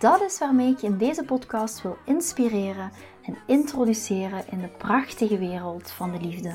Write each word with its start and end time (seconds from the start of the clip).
Dat 0.00 0.20
is 0.20 0.38
waarmee 0.38 0.70
ik 0.70 0.78
je 0.78 0.86
in 0.86 0.98
deze 0.98 1.24
podcast 1.24 1.82
wil 1.82 1.96
inspireren 2.04 2.90
en 3.22 3.36
introduceren 3.46 4.44
in 4.50 4.60
de 4.60 4.68
prachtige 4.68 5.38
wereld 5.38 5.90
van 5.90 6.12
de 6.12 6.20
liefde. 6.20 6.54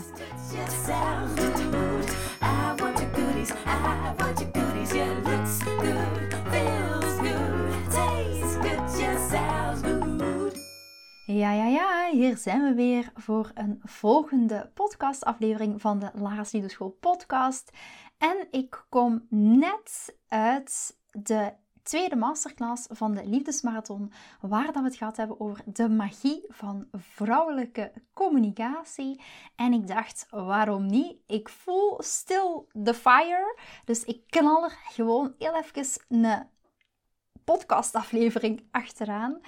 Ja, 11.25 11.51
ja, 11.51 11.65
ja, 11.67 12.09
hier 12.11 12.37
zijn 12.37 12.63
we 12.63 12.73
weer 12.73 13.11
voor 13.15 13.51
een 13.53 13.81
volgende 13.83 14.71
podcastaflevering 14.73 15.81
van 15.81 15.99
de 15.99 16.11
Lara's 16.13 16.51
Liefdeschool 16.51 16.97
podcast. 16.99 17.71
En 18.17 18.47
ik 18.51 18.85
kom 18.89 19.25
net 19.29 20.17
uit 20.27 20.97
de 21.11 21.53
tweede 21.85 22.15
masterclass 22.15 22.87
van 22.89 23.13
de 23.13 23.25
Liefdesmarathon, 23.25 24.11
waar 24.41 24.65
dat 24.65 24.75
we 24.75 24.81
het 24.81 24.95
gehad 24.95 25.17
hebben 25.17 25.39
over 25.39 25.63
de 25.65 25.89
magie 25.89 26.45
van 26.47 26.87
vrouwelijke 26.91 27.91
communicatie. 28.13 29.21
En 29.55 29.73
ik 29.73 29.87
dacht, 29.87 30.27
waarom 30.29 30.85
niet? 30.85 31.17
Ik 31.27 31.49
voel 31.49 32.01
still 32.01 32.63
the 32.83 32.93
fire, 32.93 33.57
dus 33.85 34.03
ik 34.03 34.21
knal 34.29 34.63
er 34.63 34.77
gewoon 34.89 35.33
heel 35.37 35.55
even 35.55 36.01
een 36.09 36.47
podcastaflevering 37.43 38.67
achteraan 38.71 39.41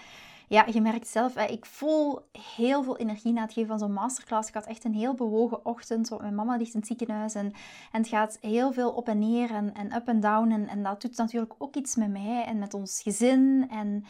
ja, 0.48 0.66
je 0.72 0.81
merkt 0.81 1.08
zelf, 1.08 1.36
ik 1.36 1.66
voel 1.66 2.22
heel 2.56 2.84
veel 2.84 2.98
energie 2.98 3.34
na 3.34 3.42
het 3.42 3.53
geven 3.53 3.70
van 3.70 3.80
zo'n 3.80 3.94
masterclass. 3.94 4.48
Ik 4.48 4.54
had 4.54 4.66
echt 4.66 4.84
een 4.84 4.94
heel 4.94 5.14
bewogen 5.14 5.66
ochtend, 5.66 6.09
want 6.09 6.22
mijn 6.22 6.36
mama 6.36 6.56
ligt 6.56 6.73
in 6.73 6.80
het 6.80 6.88
ziekenhuis 6.88 7.34
en, 7.34 7.54
en 7.92 8.02
het 8.02 8.08
gaat 8.08 8.38
heel 8.42 8.72
veel 8.72 8.92
op 8.92 9.08
en 9.08 9.20
neer 9.20 9.52
en, 9.52 9.73
en 9.73 9.95
up 9.95 10.08
en 10.08 10.20
down. 10.20 10.52
En, 10.52 10.67
en 10.67 10.84
dat 10.84 11.02
doet 11.02 11.17
natuurlijk 11.17 11.54
ook 11.58 11.76
iets 11.76 11.95
met 11.95 12.12
mij 12.12 12.45
en 12.45 12.59
met 12.59 12.73
ons 12.73 13.02
gezin. 13.02 13.67
En 13.70 14.06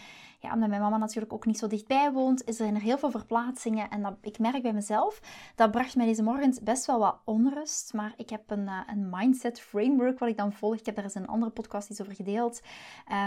omdat 0.54 0.70
mijn 0.70 0.82
mama 0.82 0.98
natuurlijk 0.98 1.34
ook 1.34 1.46
niet 1.46 1.58
zo 1.58 1.68
dichtbij 1.68 2.12
woont, 2.12 2.48
is 2.48 2.60
er 2.60 2.82
heel 2.82 2.98
veel 2.98 3.12
verplaatsingen. 3.12 3.90
En 3.90 4.02
dat, 4.02 4.14
ik 4.22 4.40
merk 4.40 4.62
bij 4.62 4.74
mezelf, 4.74 5.22
dat 5.56 5.72
bracht 5.72 5.96
mij 5.96 6.06
deze 6.06 6.24
morgen 6.24 6.58
best 6.64 6.86
wel 6.86 7.00
wat 7.00 7.20
onrust. 7.24 7.94
Maar 7.94 8.14
ik 8.18 8.30
heb 8.30 8.42
een, 8.48 8.66
uh, 8.66 8.80
een 8.88 9.10
mindset 9.10 9.60
framework 9.60 10.20
wat 10.20 10.30
ik 10.30 10.38
dan 10.38 10.54
volg. 10.54 10.76
Ik 10.76 10.86
heb 10.86 10.96
daar 10.96 11.04
eens 11.04 11.16
een 11.16 11.28
andere 11.28 11.52
podcast 11.52 11.90
iets 11.90 12.02
over 12.02 12.16
gedeeld. 12.16 12.62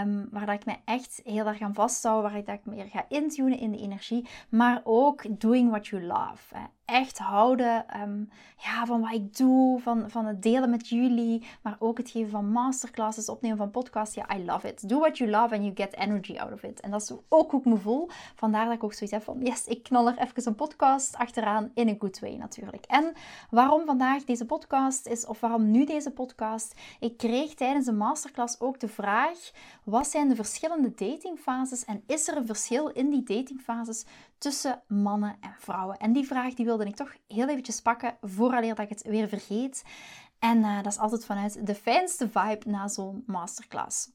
Um, 0.03 0.27
waar 0.31 0.45
dat 0.45 0.55
ik 0.55 0.65
me 0.65 0.75
echt 0.85 1.21
heel 1.23 1.45
erg 1.45 1.61
aan 1.61 1.73
vasthoud. 1.73 2.21
Waar 2.21 2.35
ik, 2.35 2.45
dat 2.45 2.55
ik 2.55 2.65
meer 2.65 2.85
ga 2.85 3.05
intunen 3.09 3.59
in 3.59 3.71
de 3.71 3.77
energie. 3.77 4.27
Maar 4.49 4.81
ook 4.83 5.39
doing 5.39 5.69
what 5.69 5.87
you 5.87 6.03
love. 6.03 6.55
Hè 6.55 6.63
echt 6.91 7.17
houden 7.17 7.85
um, 8.01 8.29
ja, 8.57 8.85
van 8.85 9.01
wat 9.01 9.11
ik 9.11 9.37
doe, 9.37 9.79
van, 9.79 10.09
van 10.09 10.25
het 10.25 10.41
delen 10.41 10.69
met 10.69 10.89
jullie, 10.89 11.45
maar 11.61 11.75
ook 11.79 11.97
het 11.97 12.09
geven 12.09 12.31
van 12.31 12.51
masterclasses, 12.51 13.29
opnemen 13.29 13.57
van 13.57 13.71
podcasts. 13.71 14.15
Ja, 14.15 14.35
I 14.35 14.45
love 14.45 14.67
it. 14.67 14.89
Do 14.89 14.99
what 14.99 15.17
you 15.17 15.29
love 15.29 15.55
and 15.55 15.63
you 15.63 15.71
get 15.75 15.95
energy 15.95 16.37
out 16.37 16.53
of 16.53 16.63
it. 16.63 16.79
En 16.79 16.91
dat 16.91 17.01
is 17.01 17.11
ook 17.29 17.51
hoe 17.51 17.59
ik 17.59 17.65
me 17.65 17.77
voel. 17.77 18.09
Vandaar 18.35 18.65
dat 18.65 18.73
ik 18.73 18.83
ook 18.83 18.93
zoiets 18.93 19.15
heb 19.15 19.23
van, 19.23 19.39
yes, 19.39 19.65
ik 19.65 19.83
knal 19.83 20.07
er 20.07 20.17
even 20.17 20.47
een 20.47 20.55
podcast 20.55 21.15
achteraan 21.15 21.71
in 21.73 21.87
een 21.87 21.97
good 21.99 22.19
way 22.19 22.35
natuurlijk. 22.35 22.85
En 22.85 23.13
waarom 23.49 23.85
vandaag 23.85 24.23
deze 24.23 24.45
podcast 24.45 25.07
is, 25.07 25.25
of 25.25 25.39
waarom 25.39 25.71
nu 25.71 25.85
deze 25.85 26.11
podcast? 26.11 26.75
Ik 26.99 27.17
kreeg 27.17 27.53
tijdens 27.53 27.85
de 27.85 27.93
masterclass 27.93 28.59
ook 28.59 28.79
de 28.79 28.87
vraag, 28.87 29.51
wat 29.83 30.07
zijn 30.07 30.29
de 30.29 30.35
verschillende 30.35 30.93
datingfases 30.93 31.85
en 31.85 32.03
is 32.07 32.27
er 32.27 32.37
een 32.37 32.45
verschil 32.45 32.87
in 32.87 33.09
die 33.09 33.23
datingfases 33.23 34.05
tussen 34.37 34.81
mannen 34.87 35.35
en 35.39 35.55
vrouwen? 35.59 35.97
En 35.97 36.13
die 36.13 36.27
vraag 36.27 36.53
die 36.53 36.65
wilde 36.65 36.80
ik 36.87 36.95
toch 36.95 37.15
heel 37.27 37.47
eventjes 37.47 37.81
pakken, 37.81 38.17
vooraleer 38.21 38.75
dat 38.75 38.85
ik 38.85 38.89
het 38.89 39.03
weer 39.03 39.27
vergeet. 39.27 39.83
En 40.39 40.57
uh, 40.57 40.75
dat 40.75 40.91
is 40.91 40.99
altijd 40.99 41.25
vanuit 41.25 41.65
de 41.65 41.75
fijnste 41.75 42.29
vibe 42.29 42.69
na 42.69 42.87
zo'n 42.87 43.23
masterclass. 43.25 44.09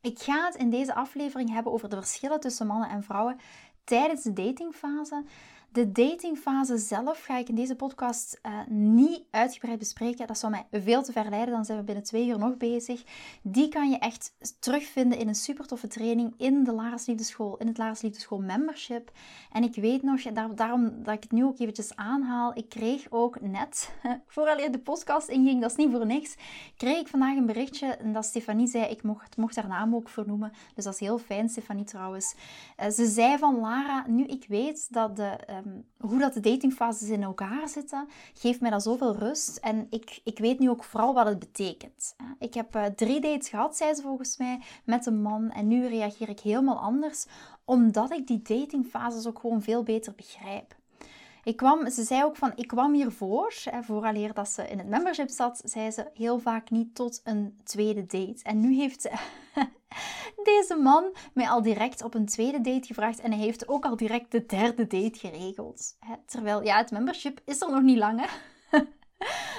Ik 0.00 0.18
ga 0.18 0.44
het 0.44 0.54
in 0.54 0.70
deze 0.70 0.94
aflevering 0.94 1.52
hebben 1.52 1.72
over 1.72 1.88
de 1.88 1.96
verschillen 1.96 2.40
tussen 2.40 2.66
mannen 2.66 2.88
en 2.88 3.02
vrouwen 3.02 3.38
tijdens 3.84 4.22
de 4.22 4.32
datingfase. 4.32 5.24
De 5.72 5.92
datingfase 5.92 6.78
zelf 6.78 7.24
ga 7.24 7.38
ik 7.38 7.48
in 7.48 7.54
deze 7.54 7.76
podcast 7.76 8.40
uh, 8.46 8.52
niet 8.68 9.22
uitgebreid 9.30 9.78
bespreken. 9.78 10.26
Dat 10.26 10.38
zou 10.38 10.52
mij 10.52 10.80
veel 10.82 11.02
te 11.02 11.12
verleiden. 11.12 11.54
Dan 11.54 11.64
zijn 11.64 11.78
we 11.78 11.84
binnen 11.84 12.04
twee 12.04 12.26
uur 12.26 12.38
nog 12.38 12.56
bezig. 12.56 13.04
Die 13.42 13.68
kan 13.68 13.90
je 13.90 13.98
echt 13.98 14.34
terugvinden 14.60 15.18
in 15.18 15.28
een 15.28 15.34
super 15.34 15.66
toffe 15.66 15.86
training 15.86 16.34
in 16.36 16.64
de 16.64 16.72
Lara's 16.72 17.06
Liefdeschool, 17.06 17.56
in 17.56 17.66
het 17.66 17.78
Lara's 17.78 18.02
Liefdeschool 18.02 18.40
membership. 18.40 19.10
En 19.52 19.62
ik 19.62 19.74
weet 19.74 20.02
nog, 20.02 20.22
daar, 20.22 20.54
daarom 20.54 21.02
dat 21.02 21.14
ik 21.14 21.22
het 21.22 21.32
nu 21.32 21.44
ook 21.44 21.58
eventjes 21.58 21.96
aanhaal, 21.96 22.56
ik 22.56 22.68
kreeg 22.68 23.06
ook 23.10 23.40
net, 23.40 23.92
vooraleer 24.26 24.72
de 24.72 24.78
podcast 24.78 25.28
inging, 25.28 25.60
dat 25.60 25.70
is 25.70 25.76
niet 25.76 25.90
voor 25.90 26.06
niks, 26.06 26.36
kreeg 26.76 27.00
ik 27.00 27.08
vandaag 27.08 27.36
een 27.36 27.46
berichtje 27.46 27.86
en 27.86 28.12
dat 28.12 28.24
Stefanie 28.24 28.66
zei, 28.66 28.84
ik 28.84 29.02
mocht, 29.02 29.36
mocht 29.36 29.56
haar 29.56 29.68
naam 29.68 29.94
ook 29.94 30.08
vernoemen. 30.08 30.52
Dus 30.74 30.84
dat 30.84 30.92
is 30.94 31.00
heel 31.00 31.18
fijn, 31.18 31.48
Stefanie 31.48 31.84
trouwens. 31.84 32.34
Uh, 32.80 32.88
ze 32.88 33.06
zei 33.06 33.38
van, 33.38 33.60
Lara, 33.60 34.04
nu 34.06 34.24
ik 34.24 34.44
weet 34.48 34.92
dat 34.92 35.16
de 35.16 35.38
uh, 35.50 35.56
Ehm, 35.58 36.08
hoe 36.10 36.18
dat 36.18 36.34
de 36.34 36.40
datingfases 36.40 37.08
in 37.08 37.22
elkaar 37.22 37.68
zitten, 37.68 38.08
geeft 38.34 38.60
mij 38.60 38.70
dat 38.70 38.82
zoveel 38.82 39.16
rust. 39.16 39.56
En 39.56 39.86
ik, 39.90 40.20
ik 40.24 40.38
weet 40.38 40.58
nu 40.58 40.70
ook 40.70 40.84
vooral 40.84 41.14
wat 41.14 41.26
het 41.26 41.38
betekent. 41.38 42.16
Ik 42.38 42.54
heb 42.54 42.76
uh, 42.76 42.84
drie 42.84 43.20
dates 43.20 43.48
gehad, 43.48 43.76
zei 43.76 43.94
ze 43.94 44.02
volgens 44.02 44.36
mij, 44.36 44.60
met 44.84 45.06
een 45.06 45.22
man. 45.22 45.50
En 45.50 45.68
nu 45.68 45.86
reageer 45.86 46.28
ik 46.28 46.40
helemaal 46.40 46.78
anders, 46.78 47.26
omdat 47.64 48.10
ik 48.12 48.26
die 48.26 48.42
datingfases 48.42 49.26
ook 49.26 49.38
gewoon 49.38 49.62
veel 49.62 49.82
beter 49.82 50.12
begrijp. 50.16 50.76
Ik 51.44 51.56
kwam, 51.56 51.90
ze 51.90 52.02
zei 52.02 52.24
ook 52.24 52.36
van, 52.36 52.52
ik 52.54 52.66
kwam 52.66 52.94
hiervoor, 52.94 53.54
hè, 53.64 53.82
vooraleer 53.82 54.34
dat 54.34 54.48
ze 54.48 54.68
in 54.68 54.78
het 54.78 54.88
membership 54.88 55.30
zat, 55.30 55.60
zei 55.64 55.90
ze 55.90 56.10
heel 56.14 56.38
vaak 56.38 56.70
niet 56.70 56.94
tot 56.94 57.20
een 57.24 57.58
tweede 57.64 58.06
date. 58.06 58.42
En 58.42 58.60
nu 58.60 58.74
heeft 58.74 59.02
ze 59.02 59.12
deze 60.60 60.76
man 60.76 61.16
mij 61.32 61.48
al 61.48 61.62
direct 61.62 62.02
op 62.02 62.14
een 62.14 62.26
tweede 62.26 62.60
date 62.60 62.86
gevraagd 62.86 63.20
en 63.20 63.32
hij 63.32 63.40
heeft 63.40 63.68
ook 63.68 63.84
al 63.84 63.96
direct 63.96 64.32
de 64.32 64.46
derde 64.46 64.86
date 64.86 65.18
geregeld. 65.18 65.96
Hè. 66.00 66.14
Terwijl, 66.26 66.62
ja, 66.62 66.76
het 66.76 66.90
membership 66.90 67.40
is 67.44 67.60
er 67.60 67.70
nog 67.70 67.82
niet 67.82 67.98
lang, 67.98 68.20
hè. 68.20 68.26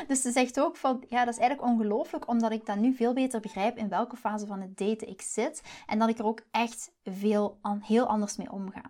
Dus 0.08 0.22
ze 0.22 0.32
zegt 0.32 0.60
ook 0.60 0.78
van, 0.78 1.04
ja, 1.08 1.26
dat 1.26 1.34
is 1.34 1.40
eigenlijk 1.40 1.72
ongelooflijk, 1.72 2.28
omdat 2.28 2.52
ik 2.52 2.66
dan 2.66 2.80
nu 2.80 2.94
veel 2.94 3.14
beter 3.14 3.40
begrijp 3.40 3.78
in 3.78 3.90
welke 3.90 4.16
fase 4.16 4.46
van 4.46 4.62
het 4.62 4.78
daten 4.78 5.10
ik 5.10 5.22
zit 5.22 5.62
en 5.86 6.00
dat 6.00 6.10
ik 6.10 6.20
er 6.20 6.26
ook 6.26 6.42
echt 6.52 6.92
veel, 7.04 7.60
heel 7.80 8.08
anders 8.08 8.38
mee 8.38 8.52
omga. 8.52 8.82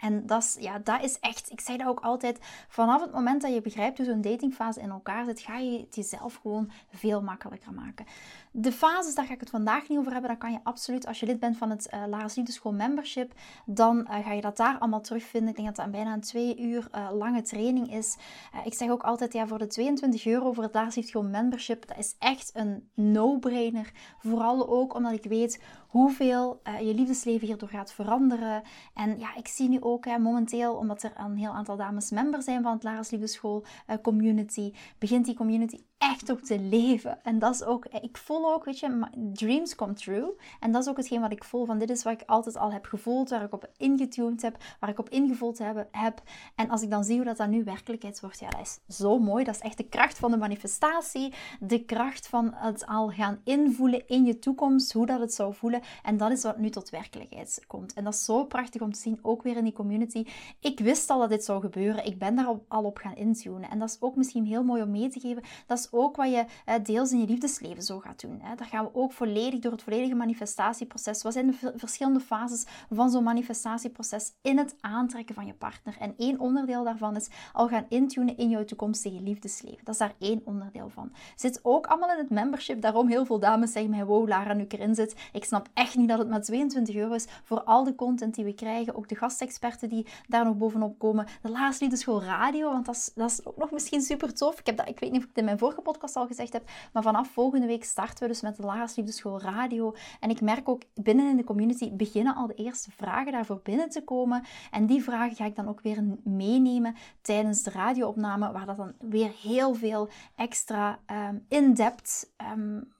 En 0.00 0.26
dat 0.26 0.42
is, 0.42 0.56
ja, 0.60 0.78
dat 0.78 1.02
is 1.02 1.18
echt, 1.20 1.50
ik 1.50 1.60
zeg 1.60 1.76
dat 1.76 1.86
ook 1.86 2.00
altijd, 2.00 2.38
vanaf 2.68 3.00
het 3.00 3.12
moment 3.12 3.42
dat 3.42 3.54
je 3.54 3.60
begrijpt 3.60 3.96
hoe 3.96 4.06
zo'n 4.06 4.20
datingfase 4.20 4.80
in 4.80 4.90
elkaar 4.90 5.24
zit, 5.24 5.40
ga 5.40 5.58
je 5.58 5.80
het 5.80 5.94
jezelf 5.94 6.34
gewoon 6.34 6.70
veel 6.92 7.22
makkelijker 7.22 7.72
maken. 7.72 8.06
De 8.52 8.72
fases, 8.72 9.14
daar 9.14 9.24
ga 9.26 9.32
ik 9.32 9.40
het 9.40 9.50
vandaag 9.50 9.88
niet 9.88 9.98
over 9.98 10.12
hebben. 10.12 10.30
Dat 10.30 10.38
kan 10.38 10.52
je 10.52 10.58
absoluut, 10.62 11.06
als 11.06 11.20
je 11.20 11.26
lid 11.26 11.40
bent 11.40 11.56
van 11.56 11.70
het 11.70 11.88
uh, 11.94 12.02
Lara's 12.06 12.34
Liefdeschool 12.34 12.72
membership, 12.72 13.32
dan 13.66 13.98
uh, 13.98 14.24
ga 14.24 14.32
je 14.32 14.40
dat 14.40 14.56
daar 14.56 14.78
allemaal 14.78 15.00
terugvinden. 15.00 15.48
Ik 15.50 15.56
denk 15.56 15.66
dat 15.68 15.76
dat 15.76 15.84
een 15.84 15.90
bijna 15.90 16.12
een 16.12 16.20
twee 16.20 16.58
uur 16.60 16.88
uh, 16.94 17.08
lange 17.12 17.42
training 17.42 17.92
is. 17.94 18.16
ik 18.64 18.74
zeg 18.74 18.90
ook 18.90 19.02
altijd, 19.02 19.32
ja, 19.32 19.46
voor 19.46 19.58
de 19.58 19.66
22 19.66 20.26
euro 20.26 20.52
voor 20.52 20.62
het 20.62 20.74
Lara's 20.74 20.94
Liefdeschool 20.94 21.24
membership, 21.24 21.86
dat 21.86 21.98
is 21.98 22.14
echt 22.18 22.50
een 22.54 22.88
no-brainer. 22.94 23.92
Vooral 24.18 24.68
ook 24.68 24.94
omdat 24.94 25.12
ik 25.12 25.24
weet 25.24 25.62
hoeveel 25.90 26.60
je 26.80 26.94
liefdesleven 26.94 27.46
hierdoor 27.46 27.68
gaat 27.68 27.92
veranderen. 27.92 28.62
En 28.94 29.18
ja, 29.18 29.36
ik 29.36 29.48
zie 29.48 29.68
nu 29.68 29.80
ook 29.80 30.04
hè, 30.04 30.18
momenteel, 30.18 30.74
omdat 30.74 31.02
er 31.02 31.12
een 31.16 31.36
heel 31.36 31.52
aantal 31.52 31.76
dames 31.76 32.10
member 32.10 32.42
zijn 32.42 32.62
van 32.62 32.72
het 32.72 32.82
Lara's 32.82 33.10
Liefdeschool 33.10 33.64
community, 34.02 34.72
begint 34.98 35.24
die 35.24 35.34
community 35.34 35.78
echt 36.00 36.30
ook 36.30 36.40
te 36.40 36.58
leven. 36.58 37.18
En 37.22 37.38
dat 37.38 37.54
is 37.54 37.62
ook, 37.62 37.86
ik 37.86 38.16
voel 38.16 38.52
ook, 38.52 38.64
weet 38.64 38.78
je, 38.78 39.06
dreams 39.32 39.74
come 39.74 39.92
true. 39.92 40.32
En 40.60 40.72
dat 40.72 40.82
is 40.82 40.88
ook 40.88 40.96
hetgeen 40.96 41.20
wat 41.20 41.32
ik 41.32 41.44
voel 41.44 41.64
van 41.64 41.78
dit 41.78 41.90
is 41.90 42.02
wat 42.02 42.12
ik 42.12 42.22
altijd 42.26 42.56
al 42.56 42.72
heb 42.72 42.84
gevoeld, 42.84 43.30
waar 43.30 43.42
ik 43.42 43.52
op 43.52 43.70
ingetuned 43.76 44.42
heb, 44.42 44.56
waar 44.80 44.90
ik 44.90 44.98
op 44.98 45.08
ingevuld 45.08 45.58
heb. 45.58 45.88
heb. 45.90 46.22
En 46.54 46.70
als 46.70 46.82
ik 46.82 46.90
dan 46.90 47.04
zie 47.04 47.16
hoe 47.16 47.24
dat 47.24 47.36
dan 47.36 47.50
nu 47.50 47.64
werkelijkheid 47.64 48.20
wordt, 48.20 48.40
ja, 48.40 48.50
dat 48.50 48.60
is 48.60 48.96
zo 48.96 49.18
mooi. 49.18 49.44
Dat 49.44 49.54
is 49.54 49.60
echt 49.60 49.76
de 49.76 49.88
kracht 49.88 50.18
van 50.18 50.30
de 50.30 50.36
manifestatie, 50.36 51.34
de 51.60 51.84
kracht 51.84 52.28
van 52.28 52.52
het 52.54 52.86
al 52.86 53.08
gaan 53.08 53.40
invoelen 53.44 54.08
in 54.08 54.24
je 54.24 54.38
toekomst, 54.38 54.92
hoe 54.92 55.06
dat 55.06 55.20
het 55.20 55.34
zou 55.34 55.54
voelen. 55.54 55.80
En 56.02 56.16
dat 56.16 56.30
is 56.30 56.42
wat 56.42 56.58
nu 56.58 56.70
tot 56.70 56.90
werkelijkheid 56.90 57.64
komt. 57.66 57.92
En 57.92 58.04
dat 58.04 58.14
is 58.14 58.24
zo 58.24 58.44
prachtig 58.44 58.80
om 58.80 58.92
te 58.92 59.00
zien, 59.00 59.18
ook 59.22 59.42
weer 59.42 59.56
in 59.56 59.64
die 59.64 59.72
community. 59.72 60.26
Ik 60.60 60.80
wist 60.80 61.10
al 61.10 61.18
dat 61.18 61.28
dit 61.28 61.44
zou 61.44 61.60
gebeuren. 61.60 62.06
Ik 62.06 62.18
ben 62.18 62.34
daar 62.34 62.58
al 62.68 62.84
op 62.84 62.98
gaan 62.98 63.16
intunen. 63.16 63.70
En 63.70 63.78
dat 63.78 63.88
is 63.88 63.96
ook 64.00 64.16
misschien 64.16 64.44
heel 64.44 64.64
mooi 64.64 64.82
om 64.82 64.90
mee 64.90 65.08
te 65.08 65.20
geven. 65.20 65.42
Dat 65.66 65.78
is 65.78 65.89
ook 65.90 66.16
wat 66.16 66.30
je 66.30 66.44
uh, 66.68 66.74
deels 66.82 67.12
in 67.12 67.20
je 67.20 67.26
liefdesleven 67.26 67.82
zo 67.82 67.98
gaat 67.98 68.20
doen. 68.20 68.42
Daar 68.56 68.66
gaan 68.66 68.84
we 68.84 68.94
ook 68.94 69.12
volledig 69.12 69.60
door 69.60 69.72
het 69.72 69.82
volledige 69.82 70.14
manifestatieproces. 70.14 71.22
Wat 71.22 71.32
zijn 71.32 71.46
de 71.46 71.72
verschillende 71.76 72.20
fases 72.20 72.66
van 72.90 73.10
zo'n 73.10 73.22
manifestatieproces 73.22 74.32
in 74.42 74.58
het 74.58 74.74
aantrekken 74.80 75.34
van 75.34 75.46
je 75.46 75.54
partner? 75.54 75.96
En 75.98 76.14
één 76.16 76.38
onderdeel 76.40 76.84
daarvan 76.84 77.16
is 77.16 77.28
al 77.52 77.68
gaan 77.68 77.86
intunen 77.88 78.36
in 78.36 78.48
jouw 78.48 78.64
toekomstige 78.64 79.20
liefdesleven. 79.22 79.84
Dat 79.84 79.94
is 79.94 80.00
daar 80.00 80.14
één 80.18 80.42
onderdeel 80.44 80.88
van. 80.88 81.12
Zit 81.36 81.60
ook 81.62 81.86
allemaal 81.86 82.10
in 82.10 82.18
het 82.18 82.30
membership. 82.30 82.80
Daarom 82.80 83.08
heel 83.08 83.24
veel 83.24 83.38
dames 83.38 83.72
zeggen 83.72 83.90
mij, 83.90 84.04
wow 84.04 84.28
Lara, 84.28 84.52
nu 84.52 84.62
ik 84.62 84.72
erin 84.72 84.94
zit. 84.94 85.14
Ik 85.32 85.44
snap 85.44 85.68
echt 85.74 85.96
niet 85.96 86.08
dat 86.08 86.18
het 86.18 86.28
maar 86.28 86.42
22 86.42 86.94
euro 86.94 87.14
is 87.14 87.26
voor 87.44 87.62
al 87.62 87.84
de 87.84 87.94
content 87.94 88.34
die 88.34 88.44
we 88.44 88.54
krijgen. 88.54 88.94
Ook 88.94 89.08
de 89.08 89.14
gastexperten 89.14 89.88
die 89.88 90.06
daar 90.28 90.44
nog 90.44 90.56
bovenop 90.56 90.98
komen. 90.98 91.26
De 91.42 91.50
Lara's 91.50 91.80
Liefdeschool 91.80 92.22
Radio, 92.22 92.70
want 92.70 92.86
dat 92.86 92.94
is, 92.94 93.10
dat 93.14 93.30
is 93.30 93.46
ook 93.46 93.56
nog 93.56 93.70
misschien 93.70 94.02
super 94.02 94.34
tof. 94.34 94.58
Ik, 94.58 94.66
heb 94.66 94.76
dat, 94.76 94.88
ik 94.88 95.00
weet 95.00 95.10
niet 95.10 95.18
of 95.18 95.24
ik 95.24 95.28
het 95.28 95.38
in 95.38 95.44
mijn 95.44 95.58
vorige 95.58 95.79
podcast 95.82 96.16
al 96.16 96.26
gezegd 96.26 96.52
heb, 96.52 96.70
maar 96.92 97.02
vanaf 97.02 97.28
volgende 97.28 97.66
week 97.66 97.84
starten 97.84 98.22
we 98.22 98.28
dus 98.28 98.40
met 98.40 98.56
de 98.56 98.62
Lara's 98.62 98.96
Liefdeschool 98.96 99.40
Radio. 99.40 99.94
En 100.20 100.30
ik 100.30 100.40
merk 100.40 100.68
ook 100.68 100.82
binnen 100.94 101.30
in 101.30 101.36
de 101.36 101.44
community 101.44 101.92
beginnen 101.92 102.34
al 102.34 102.46
de 102.46 102.54
eerste 102.54 102.90
vragen 102.90 103.32
daarvoor 103.32 103.60
binnen 103.62 103.88
te 103.88 104.04
komen. 104.04 104.44
En 104.70 104.86
die 104.86 105.02
vragen 105.02 105.36
ga 105.36 105.44
ik 105.44 105.56
dan 105.56 105.68
ook 105.68 105.80
weer 105.80 106.04
meenemen 106.24 106.94
tijdens 107.22 107.62
de 107.62 107.70
radioopname, 107.70 108.52
waar 108.52 108.66
dat 108.66 108.76
dan 108.76 108.92
weer 108.98 109.32
heel 109.42 109.74
veel 109.74 110.08
extra 110.36 110.98
um, 111.28 111.44
in-depth, 111.48 112.32
um, 112.52 112.92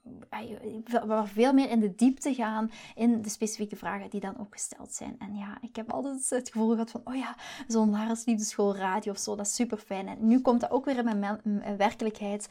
veel 1.23 1.53
meer 1.53 1.69
in 1.69 1.79
de 1.79 1.95
diepte 1.95 2.33
gaan 2.33 2.71
in 2.95 3.21
de 3.21 3.29
specifieke 3.29 3.75
vragen 3.75 4.09
die 4.09 4.19
dan 4.19 4.39
ook 4.39 4.53
gesteld 4.53 4.93
zijn. 4.93 5.15
En 5.19 5.35
ja, 5.35 5.57
ik 5.61 5.75
heb 5.75 5.91
altijd 5.91 6.29
het 6.29 6.49
gevoel 6.49 6.71
gehad 6.71 6.91
van, 6.91 7.01
oh 7.03 7.15
ja, 7.15 7.35
zo'n 7.67 7.89
Lara's 7.89 8.25
Liefdeschool 8.25 8.75
Radio 8.75 9.11
of 9.11 9.17
zo, 9.17 9.35
dat 9.35 9.45
is 9.45 9.55
super 9.55 9.77
fijn. 9.77 10.07
En 10.07 10.27
nu 10.27 10.39
komt 10.39 10.61
dat 10.61 10.71
ook 10.71 10.85
weer 10.85 10.97
in 10.97 11.19
mijn 11.19 11.77
werkelijkheid. 11.77 12.49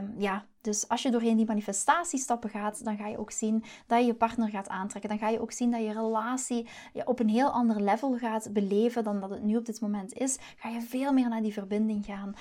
Um, 0.00 0.14
ja, 0.18 0.44
dus 0.60 0.88
als 0.88 1.02
je 1.02 1.10
doorheen 1.10 1.36
die 1.36 1.46
manifestatiestappen 1.46 2.50
gaat, 2.50 2.84
dan 2.84 2.96
ga 2.96 3.06
je 3.06 3.18
ook 3.18 3.30
zien 3.30 3.64
dat 3.86 4.00
je 4.00 4.06
je 4.06 4.14
partner 4.14 4.48
gaat 4.48 4.68
aantrekken. 4.68 5.10
Dan 5.10 5.18
ga 5.18 5.28
je 5.28 5.40
ook 5.40 5.52
zien 5.52 5.70
dat 5.70 5.80
je 5.80 5.92
relatie 5.92 6.68
op 7.04 7.20
een 7.20 7.28
heel 7.28 7.50
ander 7.50 7.82
level 7.82 8.18
gaat 8.18 8.52
beleven 8.52 9.04
dan 9.04 9.20
dat 9.20 9.30
het 9.30 9.42
nu 9.42 9.56
op 9.56 9.66
dit 9.66 9.80
moment 9.80 10.12
is. 10.12 10.38
Ga 10.56 10.68
je 10.68 10.80
veel 10.80 11.12
meer 11.12 11.28
naar 11.28 11.42
die 11.42 11.52
verbinding 11.52 12.04
gaan. 12.04 12.34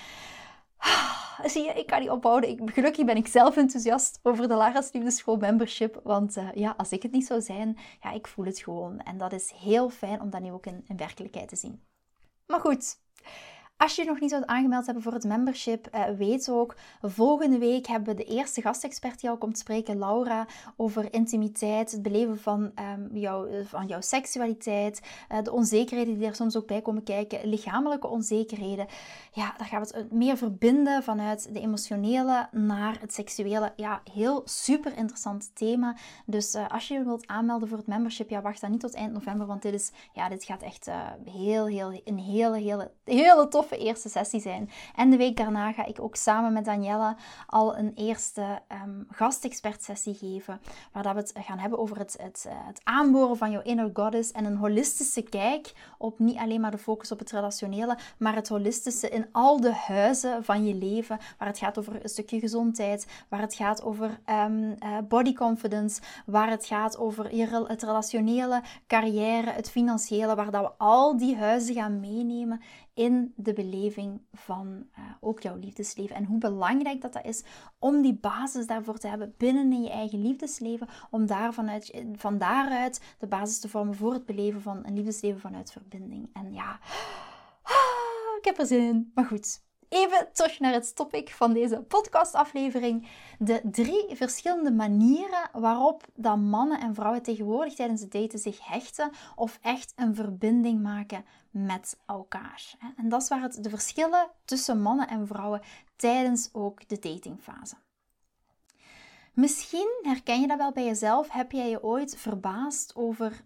Zie 1.51 1.63
je, 1.63 1.73
ik 1.73 1.87
kan 1.87 1.99
niet 1.99 2.09
ophouden. 2.09 2.49
Ik, 2.49 2.59
gelukkig 2.65 3.05
ben 3.05 3.15
ik 3.15 3.27
zelf 3.27 3.57
enthousiast 3.57 4.19
over 4.23 4.47
de 4.47 4.53
Lara's 4.53 4.91
Liefdeschool 4.91 5.37
membership. 5.37 5.99
Want 6.03 6.37
uh, 6.37 6.49
ja, 6.53 6.73
als 6.77 6.91
ik 6.91 7.03
het 7.03 7.11
niet 7.11 7.25
zou 7.25 7.41
zijn, 7.41 7.77
ja, 8.01 8.11
ik 8.11 8.27
voel 8.27 8.45
het 8.45 8.59
gewoon. 8.59 8.99
En 8.99 9.17
dat 9.17 9.33
is 9.33 9.51
heel 9.51 9.89
fijn 9.89 10.21
om 10.21 10.29
dat 10.29 10.41
nu 10.41 10.51
ook 10.51 10.65
in, 10.65 10.83
in 10.87 10.97
werkelijkheid 10.97 11.49
te 11.49 11.55
zien. 11.55 11.83
Maar 12.45 12.59
goed, 12.59 12.99
als 13.79 13.95
je 13.95 14.05
nog 14.05 14.19
niet 14.19 14.29
zou 14.29 14.43
aangemeld 14.45 14.85
hebben 14.85 15.03
voor 15.03 15.13
het 15.13 15.23
membership, 15.23 15.87
uh, 15.95 16.03
weet 16.17 16.49
ook, 16.49 16.75
volgende 17.01 17.57
week 17.57 17.87
hebben 17.87 18.15
we 18.15 18.23
de 18.23 18.31
eerste 18.31 18.61
gastexpert 18.61 19.19
die 19.19 19.29
al 19.29 19.37
komt 19.37 19.57
spreken, 19.57 19.97
Laura, 19.97 20.47
over 20.75 21.13
intimiteit, 21.13 21.91
het 21.91 22.01
beleven 22.01 22.39
van, 22.39 22.61
um, 22.61 23.65
van 23.65 23.87
jouw 23.87 24.01
seksualiteit, 24.01 25.01
uh, 25.31 25.43
de 25.43 25.51
onzekerheden 25.51 26.17
die 26.17 26.27
er 26.27 26.35
soms 26.35 26.57
ook 26.57 26.67
bij 26.67 26.81
komen 26.81 27.03
kijken, 27.03 27.49
lichamelijke 27.49 28.07
onzekerheden. 28.07 28.87
Ja, 29.31 29.53
daar 29.57 29.67
gaan 29.67 29.81
we 29.81 29.97
het 29.97 30.11
meer 30.11 30.37
verbinden 30.37 31.03
vanuit 31.03 31.53
de 31.53 31.59
emotionele 31.59 32.47
naar 32.51 32.97
het 32.99 33.13
seksuele. 33.13 33.73
Ja, 33.75 34.01
heel 34.13 34.41
super 34.45 34.97
interessant 34.97 35.51
thema. 35.53 35.95
Dus 36.25 36.55
als 36.55 36.87
je 36.87 37.03
wilt 37.03 37.27
aanmelden 37.27 37.67
voor 37.67 37.77
het 37.77 37.87
membership, 37.87 38.29
ja, 38.29 38.41
wacht 38.41 38.61
dan 38.61 38.71
niet 38.71 38.79
tot 38.79 38.93
eind 38.93 39.13
november, 39.13 39.47
want 39.47 39.61
dit 39.61 39.73
is, 39.73 39.91
ja, 40.13 40.29
dit 40.29 40.43
gaat 40.43 40.61
echt 40.61 40.89
heel, 41.25 41.67
heel, 41.67 42.01
een 42.03 42.19
hele, 42.19 42.57
hele, 42.57 42.91
hele 43.03 43.47
tof 43.69 43.79
eerste 43.79 44.09
sessie 44.09 44.41
zijn. 44.41 44.69
En 44.95 45.09
de 45.09 45.17
week 45.17 45.37
daarna 45.37 45.71
ga 45.71 45.85
ik 45.85 46.01
ook 46.01 46.15
samen 46.15 46.53
met 46.53 46.65
Danielle 46.65 47.15
al 47.47 47.77
een 47.77 47.91
eerste 47.95 48.61
um, 48.83 49.07
gastexpert 49.11 49.83
sessie 49.83 50.13
geven. 50.13 50.61
Waar 50.91 51.03
dat 51.03 51.13
we 51.13 51.19
het 51.19 51.33
gaan 51.45 51.57
hebben 51.57 51.79
over 51.79 51.97
het, 51.97 52.15
het, 52.21 52.45
eh, 52.47 52.53
het 52.57 52.81
aanboren 52.83 53.37
van 53.37 53.51
jouw 53.51 53.61
inner 53.61 53.89
goddess. 53.93 54.31
En 54.31 54.45
een 54.45 54.55
holistische 54.55 55.21
kijk 55.21 55.73
op 55.97 56.19
niet 56.19 56.37
alleen 56.37 56.61
maar 56.61 56.71
de 56.71 56.77
focus 56.77 57.11
op 57.11 57.19
het 57.19 57.31
relationele, 57.31 57.97
maar 58.17 58.35
het 58.35 58.47
holistische 58.47 59.09
in 59.09 59.25
al 59.31 59.61
de 59.61 59.73
huizen 59.73 60.43
van 60.43 60.65
je 60.65 60.75
leven. 60.75 61.19
Waar 61.37 61.47
het 61.47 61.57
gaat 61.57 61.77
over 61.77 62.03
een 62.03 62.09
stukje 62.09 62.39
gezondheid, 62.39 63.07
waar 63.29 63.41
het 63.41 63.55
gaat 63.55 63.83
over 63.83 64.19
um, 64.45 64.75
uh, 64.83 64.97
body 65.07 65.33
confidence, 65.33 66.01
waar 66.25 66.49
het 66.49 66.65
gaat 66.65 66.97
over 66.97 67.35
je, 67.35 67.65
het 67.67 67.83
relationele, 67.83 68.61
carrière, 68.87 69.51
het 69.51 69.69
financiële. 69.69 70.35
Waar 70.35 70.51
dat 70.51 70.61
we 70.61 70.71
al 70.77 71.17
die 71.17 71.37
huizen 71.37 71.75
gaan 71.75 71.99
meenemen 71.99 72.61
in 72.99 73.33
de 73.35 73.53
beleving 73.53 74.21
van 74.33 74.67
uh, 74.67 75.05
ook 75.19 75.41
jouw 75.41 75.55
liefdesleven. 75.55 76.15
En 76.15 76.25
hoe 76.25 76.37
belangrijk 76.37 77.01
dat, 77.01 77.13
dat 77.13 77.25
is 77.25 77.43
om 77.77 78.01
die 78.01 78.13
basis 78.13 78.67
daarvoor 78.67 78.97
te 78.97 79.07
hebben 79.07 79.33
binnen 79.37 79.73
in 79.73 79.81
je 79.81 79.89
eigen 79.89 80.21
liefdesleven. 80.21 80.87
Om 81.09 81.25
daar 81.25 81.53
vanuit, 81.53 82.03
van 82.15 82.37
daaruit 82.37 83.01
de 83.19 83.27
basis 83.27 83.59
te 83.59 83.69
vormen 83.69 83.95
voor 83.95 84.13
het 84.13 84.25
beleven 84.25 84.61
van 84.61 84.85
een 84.85 84.93
liefdesleven 84.93 85.39
vanuit 85.39 85.71
verbinding. 85.71 86.29
En 86.33 86.53
ja, 86.53 86.79
ik 88.39 88.45
heb 88.45 88.57
er 88.57 88.65
zin 88.65 88.87
in. 88.87 89.11
Maar 89.13 89.25
goed, 89.25 89.61
even 89.89 90.27
terug 90.33 90.59
naar 90.59 90.73
het 90.73 90.95
topic 90.95 91.29
van 91.29 91.53
deze 91.53 91.81
podcastaflevering. 91.81 93.07
De 93.39 93.61
drie 93.63 94.05
verschillende 94.15 94.71
manieren 94.71 95.49
waarop 95.53 96.05
dat 96.15 96.37
mannen 96.37 96.79
en 96.79 96.95
vrouwen 96.95 97.21
tegenwoordig 97.21 97.73
tijdens 97.73 98.01
het 98.01 98.11
daten 98.11 98.39
zich 98.39 98.67
hechten 98.67 99.11
of 99.35 99.59
echt 99.61 99.93
een 99.95 100.15
verbinding 100.15 100.81
maken 100.81 101.25
met 101.51 101.97
elkaar. 102.05 102.73
En 102.97 103.09
dat 103.09 103.21
is 103.21 103.27
waar 103.27 103.41
het 103.41 103.63
de 103.63 103.69
verschillen 103.69 104.29
tussen 104.45 104.81
mannen 104.81 105.07
en 105.07 105.27
vrouwen 105.27 105.61
tijdens 105.95 106.49
ook 106.53 106.87
de 106.87 106.99
datingfase. 106.99 107.75
Misschien 109.33 109.99
herken 110.01 110.41
je 110.41 110.47
dat 110.47 110.57
wel 110.57 110.71
bij 110.71 110.85
jezelf. 110.85 111.29
Heb 111.29 111.51
jij 111.51 111.69
je 111.69 111.83
ooit 111.83 112.17
verbaasd 112.17 112.95
over 112.95 113.41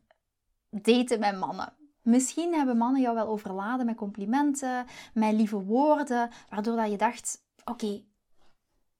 daten 0.69 1.19
met 1.19 1.39
mannen? 1.39 1.82
Misschien 2.03 2.53
hebben 2.53 2.77
mannen 2.77 3.01
jou 3.01 3.15
wel 3.15 3.27
overladen 3.27 3.85
met 3.85 3.95
complimenten, 3.95 4.85
met 5.13 5.33
lieve 5.33 5.63
woorden, 5.63 6.29
waardoor 6.49 6.75
dat 6.75 6.91
je 6.91 6.97
dacht: 6.97 7.43
oké, 7.65 8.03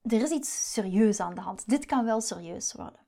er 0.01 0.21
is 0.21 0.29
iets 0.29 0.73
serieus 0.73 1.19
aan 1.19 1.35
de 1.35 1.41
hand. 1.41 1.69
Dit 1.69 1.85
kan 1.85 2.05
wel 2.05 2.21
serieus 2.21 2.73
worden. 2.73 2.99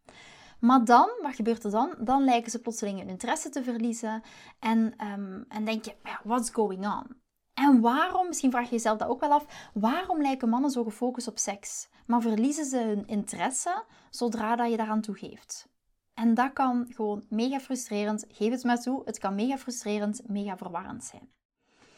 Maar 0.60 0.86
dan, 0.86 1.10
wat 1.22 1.36
gebeurt 1.36 1.64
er 1.64 1.72
dan? 1.72 1.96
Dan 2.00 2.24
lijken 2.24 2.52
ze 2.52 2.62
plotseling 2.62 3.00
hun 3.00 3.10
interesse 3.10 3.50
te 3.50 3.64
verliezen 3.64 4.22
en, 4.60 4.94
um, 5.08 5.46
en 5.50 5.66
denk 5.66 5.86
je: 5.86 5.96
what's 6.24 6.50
going 6.50 6.86
on? 6.86 7.24
En 7.54 7.82
waarom, 7.82 8.28
misschien 8.28 8.52
vraag 8.52 8.66
je 8.66 8.72
jezelf 8.72 8.98
dat 8.98 9.08
ook 9.08 9.20
wel 9.20 9.32
af, 9.32 9.70
waarom 9.74 10.22
lijken 10.22 10.50
mannen 10.50 10.72
zo 10.72 10.84
gefocust 10.84 11.28
op 11.28 11.38
seks, 11.38 11.90
maar 12.06 12.22
verliezen 12.22 12.66
ze 12.66 12.78
hun 12.78 13.08
interesse 13.08 13.84
zodra 14.10 14.56
dat 14.56 14.70
je 14.70 14.78
daaraan 14.78 15.02
toegeeft? 15.02 15.74
En 16.16 16.34
dat 16.34 16.54
kan 16.54 16.86
gewoon 16.90 17.24
mega 17.30 17.60
frustrerend, 17.60 18.26
geef 18.32 18.52
het 18.52 18.64
maar 18.64 18.82
toe, 18.82 19.02
het 19.06 19.18
kan 19.18 19.36
mega 19.36 19.58
frustrerend, 19.58 20.22
mega 20.28 20.58
verwarrend 20.58 21.04
zijn. 21.04 21.30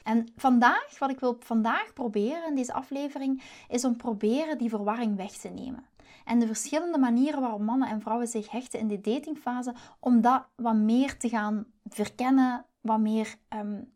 En 0.04 0.28
vandaag, 0.36 1.00
wat 1.00 1.10
ik 1.10 1.20
wil 1.20 1.38
vandaag 1.40 1.94
proberen 1.94 2.48
in 2.48 2.56
deze 2.56 2.74
aflevering, 2.74 3.44
is 3.70 3.86
om 3.86 3.98
proberen 3.98 4.58
die 4.58 4.70
verwarring 4.70 5.16
weg 5.16 5.32
te 5.32 5.50
nemen. 5.50 5.86
En 6.26 6.40
de 6.40 6.46
verschillende 6.48 6.98
manieren 6.98 7.42
waarop 7.42 7.62
mannen 7.62 7.90
en 7.90 8.02
vrouwen 8.02 8.28
zich 8.28 8.52
hechten 8.52 8.80
in 8.80 8.88
de 8.88 9.02
datingfase, 9.02 9.74
om 10.00 10.22
dat 10.22 10.46
wat 10.56 10.76
meer 10.76 11.18
te 11.18 11.30
gaan 11.30 11.66
verkennen, 11.86 12.66
wat 12.82 13.00
meer 13.00 13.36
um, 13.50 13.94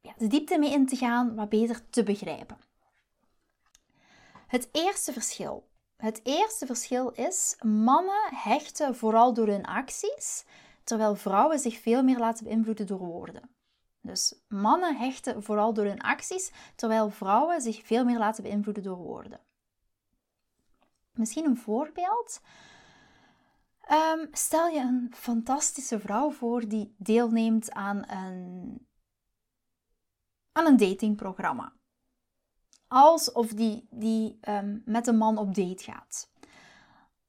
ja, 0.00 0.12
de 0.18 0.26
diepte 0.26 0.58
mee 0.58 0.72
in 0.72 0.86
te 0.86 0.96
gaan, 0.96 1.34
wat 1.34 1.48
beter 1.48 1.90
te 1.90 2.02
begrijpen. 2.02 2.56
Het 4.46 4.68
eerste 4.72 5.12
verschil 5.12 5.68
het 5.96 6.20
eerste 6.22 6.66
verschil 6.66 7.10
is, 7.10 7.56
mannen 7.60 8.34
hechten 8.34 8.96
vooral 8.96 9.34
door 9.34 9.46
hun 9.46 9.64
acties, 9.64 10.44
terwijl 10.84 11.14
vrouwen 11.14 11.58
zich 11.58 11.78
veel 11.78 12.02
meer 12.02 12.18
laten 12.18 12.44
beïnvloeden 12.44 12.86
door 12.86 12.98
woorden. 12.98 13.50
Dus 14.00 14.34
mannen 14.48 14.96
hechten 14.96 15.42
vooral 15.42 15.74
door 15.74 15.84
hun 15.84 16.00
acties, 16.00 16.52
terwijl 16.74 17.10
vrouwen 17.10 17.60
zich 17.60 17.86
veel 17.86 18.04
meer 18.04 18.18
laten 18.18 18.42
beïnvloeden 18.42 18.82
door 18.82 18.96
woorden. 18.96 19.40
Misschien 21.12 21.44
een 21.44 21.56
voorbeeld. 21.56 22.40
Ehm, 23.80 24.26
stel 24.32 24.68
je 24.68 24.80
een 24.80 25.12
fantastische 25.14 26.00
vrouw 26.00 26.30
voor 26.30 26.68
die 26.68 26.94
deelneemt 26.98 27.72
aan 27.72 28.10
een, 28.10 28.86
aan 30.52 30.66
een 30.66 30.76
datingprogramma 30.76 31.75
alsof 32.88 33.48
die, 33.48 33.86
die 33.90 34.38
um, 34.48 34.82
met 34.84 35.06
een 35.06 35.16
man 35.16 35.38
op 35.38 35.54
date 35.54 35.84
gaat. 35.84 36.28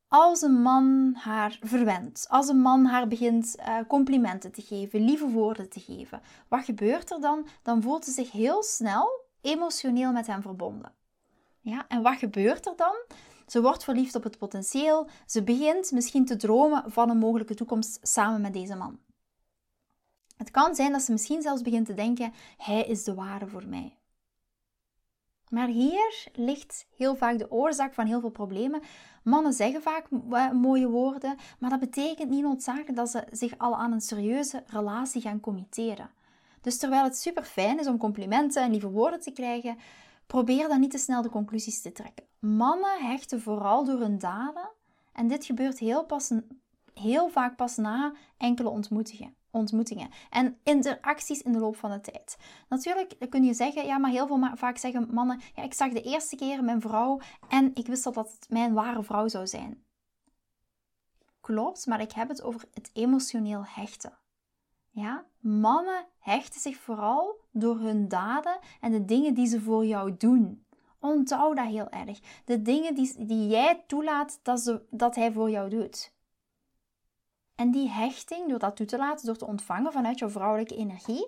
Als 0.07 0.41
een 0.41 0.61
man 0.61 1.13
haar 1.15 1.57
verwendt, 1.61 2.25
als 2.29 2.47
een 2.47 2.61
man 2.61 2.85
haar 2.85 3.07
begint 3.07 3.55
uh, 3.59 3.77
complimenten 3.87 4.51
te 4.51 4.61
geven, 4.61 5.01
lieve 5.01 5.29
woorden 5.29 5.69
te 5.69 5.79
geven, 5.79 6.21
wat 6.47 6.65
gebeurt 6.65 7.11
er 7.11 7.21
dan? 7.21 7.47
Dan 7.61 7.81
voelt 7.81 8.05
ze 8.05 8.11
zich 8.11 8.31
heel 8.31 8.63
snel 8.63 9.25
emotioneel 9.41 10.11
met 10.11 10.27
hem 10.27 10.41
verbonden. 10.41 10.93
Ja, 11.59 11.85
en 11.87 12.01
wat 12.01 12.17
gebeurt 12.17 12.65
er 12.65 12.75
dan? 12.75 12.95
Ze 13.47 13.61
wordt 13.61 13.83
verliefd 13.83 14.15
op 14.15 14.23
het 14.23 14.37
potentieel. 14.37 15.07
Ze 15.25 15.43
begint 15.43 15.91
misschien 15.91 16.25
te 16.25 16.35
dromen 16.35 16.91
van 16.91 17.09
een 17.09 17.17
mogelijke 17.17 17.55
toekomst 17.55 17.99
samen 18.01 18.41
met 18.41 18.53
deze 18.53 18.75
man. 18.75 18.99
Het 20.37 20.51
kan 20.51 20.75
zijn 20.75 20.91
dat 20.91 21.01
ze 21.01 21.11
misschien 21.11 21.41
zelfs 21.41 21.61
begint 21.61 21.85
te 21.85 21.93
denken: 21.93 22.33
hij 22.57 22.83
is 22.83 23.03
de 23.03 23.13
ware 23.13 23.47
voor 23.47 23.67
mij. 23.67 23.96
Maar 25.49 25.67
hier 25.67 26.27
ligt 26.33 26.85
heel 26.95 27.15
vaak 27.15 27.37
de 27.37 27.51
oorzaak 27.51 27.93
van 27.93 28.05
heel 28.05 28.19
veel 28.19 28.29
problemen. 28.29 28.81
Mannen 29.23 29.53
zeggen 29.53 29.81
vaak 29.81 30.07
mooie 30.53 30.87
woorden, 30.87 31.35
maar 31.59 31.69
dat 31.69 31.79
betekent 31.79 32.29
niet 32.29 32.43
noodzakelijk 32.43 32.95
dat 32.95 33.09
ze 33.09 33.23
zich 33.31 33.57
al 33.57 33.75
aan 33.75 33.91
een 33.91 34.01
serieuze 34.01 34.63
relatie 34.67 35.21
gaan 35.21 35.39
committeren. 35.39 36.09
Dus 36.61 36.77
terwijl 36.77 37.03
het 37.03 37.17
super 37.17 37.43
fijn 37.43 37.79
is 37.79 37.87
om 37.87 37.97
complimenten 37.97 38.63
en 38.63 38.71
lieve 38.71 38.89
woorden 38.89 39.19
te 39.19 39.31
krijgen, 39.31 39.77
probeer 40.25 40.67
dan 40.67 40.79
niet 40.79 40.91
te 40.91 40.97
snel 40.97 41.21
de 41.21 41.29
conclusies 41.29 41.81
te 41.81 41.91
trekken. 41.91 42.25
Mannen 42.39 42.99
hechten 42.99 43.41
vooral 43.41 43.85
door 43.85 43.99
hun 43.99 44.17
daden 44.17 44.69
en 45.13 45.27
dit 45.27 45.45
gebeurt 45.45 45.79
heel, 45.79 46.05
pas, 46.05 46.31
heel 46.93 47.29
vaak 47.29 47.55
pas 47.55 47.77
na 47.77 48.13
enkele 48.37 48.69
ontmoetingen 48.69 49.35
ontmoetingen 49.57 50.09
en 50.29 50.57
interacties 50.63 51.41
in 51.41 51.51
de 51.51 51.59
loop 51.59 51.75
van 51.75 51.91
de 51.91 52.01
tijd. 52.01 52.37
Natuurlijk 52.69 53.15
kun 53.29 53.43
je 53.43 53.53
zeggen, 53.53 53.85
ja, 53.85 53.97
maar 53.97 54.11
heel 54.11 54.27
veel 54.27 54.49
vaak 54.53 54.77
zeggen 54.77 55.13
mannen, 55.13 55.41
ja, 55.55 55.63
ik 55.63 55.73
zag 55.73 55.91
de 55.91 56.01
eerste 56.01 56.35
keer 56.35 56.63
mijn 56.63 56.81
vrouw 56.81 57.19
en 57.49 57.71
ik 57.73 57.87
wist 57.87 58.03
dat 58.03 58.13
dat 58.13 58.31
het 58.31 58.49
mijn 58.49 58.73
ware 58.73 59.03
vrouw 59.03 59.27
zou 59.27 59.47
zijn. 59.47 59.85
Klopt, 61.41 61.85
maar 61.85 62.01
ik 62.01 62.11
heb 62.11 62.29
het 62.29 62.41
over 62.41 62.67
het 62.73 62.89
emotioneel 62.93 63.65
hechten. 63.65 64.17
Ja, 64.89 65.25
mannen 65.39 66.05
hechten 66.19 66.61
zich 66.61 66.77
vooral 66.77 67.39
door 67.51 67.79
hun 67.79 68.07
daden 68.07 68.59
en 68.81 68.91
de 68.91 69.05
dingen 69.05 69.33
die 69.33 69.47
ze 69.47 69.61
voor 69.61 69.85
jou 69.85 70.17
doen. 70.17 70.65
Onthoud 70.99 71.55
dat 71.55 71.65
heel 71.65 71.89
erg. 71.89 72.19
De 72.45 72.61
dingen 72.61 72.95
die, 72.95 73.25
die 73.25 73.47
jij 73.47 73.83
toelaat 73.87 74.39
dat, 74.43 74.59
ze, 74.59 74.85
dat 74.89 75.15
hij 75.15 75.31
voor 75.31 75.49
jou 75.49 75.69
doet. 75.69 76.15
En 77.57 77.71
die 77.71 77.89
hechting, 77.89 78.49
door 78.49 78.59
dat 78.59 78.75
toe 78.75 78.85
te 78.85 78.97
laten, 78.97 79.25
door 79.25 79.37
te 79.37 79.45
ontvangen 79.45 79.91
vanuit 79.91 80.19
jouw 80.19 80.29
vrouwelijke 80.29 80.75
energie, 80.75 81.27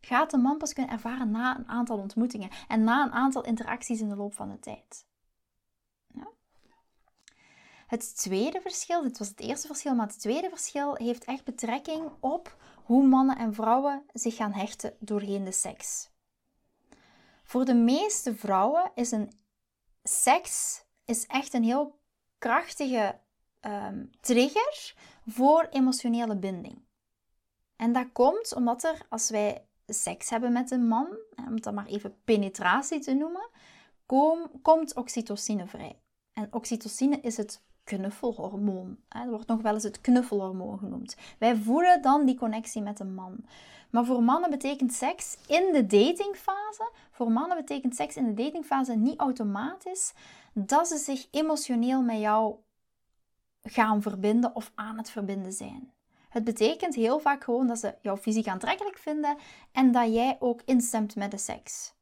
gaat 0.00 0.30
de 0.30 0.36
man 0.36 0.58
pas 0.58 0.72
kunnen 0.72 0.92
ervaren 0.92 1.30
na 1.30 1.58
een 1.58 1.68
aantal 1.68 1.98
ontmoetingen 1.98 2.50
en 2.68 2.84
na 2.84 3.04
een 3.04 3.12
aantal 3.12 3.44
interacties 3.44 4.00
in 4.00 4.08
de 4.08 4.16
loop 4.16 4.34
van 4.34 4.50
de 4.50 4.58
tijd. 4.58 5.06
Ja. 6.06 6.28
Het 7.86 8.16
tweede 8.16 8.60
verschil, 8.60 9.02
dit 9.02 9.18
was 9.18 9.28
het 9.28 9.40
eerste 9.40 9.66
verschil, 9.66 9.94
maar 9.94 10.06
het 10.06 10.20
tweede 10.20 10.48
verschil 10.48 10.94
heeft 10.94 11.24
echt 11.24 11.44
betrekking 11.44 12.10
op 12.20 12.56
hoe 12.84 13.06
mannen 13.06 13.38
en 13.38 13.54
vrouwen 13.54 14.04
zich 14.12 14.36
gaan 14.36 14.52
hechten 14.52 14.96
doorheen 14.98 15.44
de 15.44 15.52
seks. 15.52 16.10
Voor 17.44 17.64
de 17.64 17.74
meeste 17.74 18.36
vrouwen 18.36 18.90
is 18.94 19.10
een 19.10 19.32
seks 20.02 20.84
is 21.04 21.26
echt 21.26 21.52
een 21.52 21.64
heel 21.64 21.98
krachtige 22.38 23.22
um, 23.66 24.10
trigger 24.20 24.94
voor 25.26 25.66
emotionele 25.70 26.36
binding. 26.36 26.82
En 27.76 27.92
dat 27.92 28.06
komt 28.12 28.54
omdat 28.54 28.84
er, 28.84 29.06
als 29.08 29.30
wij 29.30 29.66
seks 29.86 30.30
hebben 30.30 30.52
met 30.52 30.70
een 30.70 30.88
man, 30.88 31.06
om 31.48 31.60
dat 31.60 31.74
maar 31.74 31.86
even 31.86 32.16
penetratie 32.24 33.00
te 33.00 33.14
noemen, 33.14 33.48
kom, 34.06 34.50
komt 34.62 34.94
oxytocine 34.94 35.66
vrij. 35.66 35.98
En 36.32 36.48
oxytocine 36.50 37.20
is 37.20 37.36
het 37.36 37.62
knuffelhormoon. 37.84 38.98
Er 39.08 39.30
wordt 39.30 39.46
nog 39.46 39.62
wel 39.62 39.74
eens 39.74 39.82
het 39.82 40.00
knuffelhormoon 40.00 40.78
genoemd. 40.78 41.16
Wij 41.38 41.56
voelen 41.56 42.02
dan 42.02 42.24
die 42.26 42.36
connectie 42.38 42.82
met 42.82 43.00
een 43.00 43.14
man. 43.14 43.44
Maar 43.90 44.04
voor 44.04 44.22
mannen 44.22 44.50
betekent 44.50 44.92
seks 44.92 45.36
in 45.46 45.72
de 45.72 45.86
datingfase, 45.86 46.90
voor 47.10 47.30
mannen 47.30 47.56
betekent 47.56 47.96
seks 47.96 48.16
in 48.16 48.24
de 48.24 48.42
datingfase 48.42 48.94
niet 48.94 49.20
automatisch 49.20 50.12
dat 50.52 50.88
ze 50.88 50.96
zich 50.96 51.26
emotioneel 51.30 52.02
met 52.02 52.18
jou 52.18 52.54
gaan 53.64 54.02
verbinden 54.02 54.54
of 54.54 54.72
aan 54.74 54.96
het 54.96 55.10
verbinden 55.10 55.52
zijn. 55.52 55.92
Het 56.28 56.44
betekent 56.44 56.94
heel 56.94 57.18
vaak 57.18 57.44
gewoon 57.44 57.66
dat 57.66 57.78
ze 57.78 57.94
jou 58.02 58.18
fysiek 58.18 58.46
aantrekkelijk 58.46 58.98
vinden 58.98 59.36
en 59.72 59.92
dat 59.92 60.14
jij 60.14 60.36
ook 60.38 60.60
instemt 60.64 61.16
met 61.16 61.30
de 61.30 61.38
seks. 61.38 61.94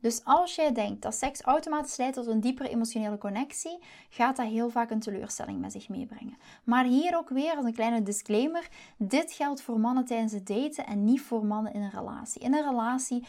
Dus 0.00 0.24
als 0.24 0.54
jij 0.54 0.72
denkt 0.72 1.02
dat 1.02 1.14
seks 1.14 1.40
automatisch 1.40 1.96
leidt 1.96 2.14
tot 2.14 2.26
een 2.26 2.40
diepere 2.40 2.68
emotionele 2.68 3.18
connectie, 3.18 3.78
gaat 4.08 4.36
dat 4.36 4.46
heel 4.46 4.70
vaak 4.70 4.90
een 4.90 5.00
teleurstelling 5.00 5.60
met 5.60 5.72
zich 5.72 5.88
meebrengen. 5.88 6.38
Maar 6.64 6.84
hier 6.84 7.16
ook 7.16 7.28
weer 7.28 7.56
als 7.56 7.64
een 7.64 7.74
kleine 7.74 8.02
disclaimer: 8.02 8.68
dit 8.96 9.32
geldt 9.32 9.62
voor 9.62 9.80
mannen 9.80 10.04
tijdens 10.04 10.32
het 10.32 10.46
daten 10.46 10.86
en 10.86 11.04
niet 11.04 11.20
voor 11.20 11.46
mannen 11.46 11.72
in 11.72 11.82
een 11.82 11.90
relatie. 11.90 12.40
In 12.40 12.54
een 12.54 12.68
relatie 12.68 13.26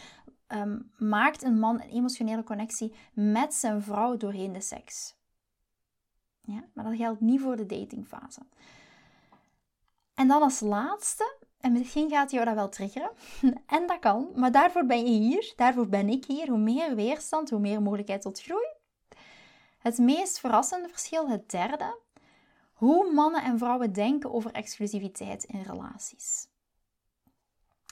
ehm, 0.47 0.79
maakt 0.97 1.43
een 1.43 1.59
man 1.59 1.81
een 1.81 1.89
emotionele 1.89 2.43
connectie 2.43 2.93
met 3.13 3.53
zijn 3.53 3.81
vrouw 3.81 4.17
doorheen 4.17 4.53
de 4.53 4.61
seks. 4.61 5.19
Ja, 6.41 6.63
maar 6.73 6.83
dat 6.85 6.95
geldt 6.95 7.21
niet 7.21 7.41
voor 7.41 7.55
de 7.55 7.65
datingfase. 7.65 8.41
En 10.13 10.27
dan 10.27 10.41
als 10.41 10.59
laatste, 10.59 11.35
en 11.59 11.71
misschien 11.71 12.09
gaat 12.09 12.31
jou 12.31 12.45
dat 12.45 12.55
wel 12.55 12.69
triggeren, 12.69 13.11
en 13.65 13.87
dat 13.87 13.99
kan, 13.99 14.31
maar 14.35 14.51
daarvoor 14.51 14.85
ben 14.85 15.05
je 15.05 15.19
hier, 15.19 15.53
daarvoor 15.55 15.87
ben 15.87 16.09
ik 16.09 16.25
hier. 16.25 16.49
Hoe 16.49 16.57
meer 16.57 16.95
weerstand, 16.95 17.49
hoe 17.49 17.59
meer 17.59 17.81
mogelijkheid 17.81 18.21
tot 18.21 18.41
groei. 18.41 18.65
Het 19.77 19.97
meest 19.97 20.39
verrassende 20.39 20.89
verschil, 20.89 21.29
het 21.29 21.49
derde, 21.49 21.99
hoe 22.73 23.13
mannen 23.13 23.43
en 23.43 23.57
vrouwen 23.57 23.93
denken 23.93 24.33
over 24.33 24.51
exclusiviteit 24.51 25.43
in 25.43 25.61
relaties. 25.61 26.47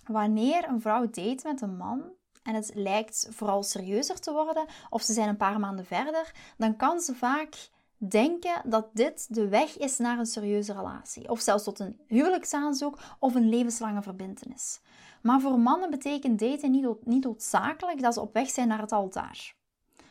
Wanneer 0.06 0.68
een 0.70 0.82
vrouw 0.82 1.10
date 1.10 1.48
met 1.48 1.62
een 1.62 1.77
man 1.77 2.03
en 2.44 2.56
het 2.56 2.72
lijkt 2.74 3.27
vooral 3.29 3.63
serieuzer 3.63 4.20
te 4.20 4.32
worden, 4.32 4.65
of 4.89 5.01
ze 5.01 5.13
zijn 5.13 5.29
een 5.29 5.38
paar 5.38 5.60
maanden 5.60 5.86
verder, 5.86 6.32
dan 6.58 6.75
kan 6.75 7.00
ze 7.00 7.15
vaak 7.15 7.70
denken 8.08 8.62
dat 8.65 8.89
dit 8.94 9.36
de 9.36 9.48
weg 9.48 9.77
is 9.77 9.98
naar 9.98 10.20
een 10.20 10.25
serieuze 10.25 10.74
relatie. 10.74 11.29
Of 11.29 11.39
zelfs 11.39 11.63
tot 11.63 11.79
een 11.79 12.00
huwelijksaanzoek 12.08 12.98
of 13.20 13.36
een 13.36 13.50
levenslange 13.50 14.01
verbintenis. 14.01 14.82
Maar 15.22 15.41
voor 15.41 15.60
mannen 15.60 15.89
betekent 15.89 16.39
daten 16.39 16.72
niet, 16.72 17.06
niet 17.06 17.24
noodzakelijk 17.24 18.01
dat 18.01 18.13
ze 18.13 18.22
op 18.22 18.34
weg 18.34 18.50
zijn 18.50 18.68
naar 18.68 18.82
het 18.82 18.91
altaar. 18.91 19.58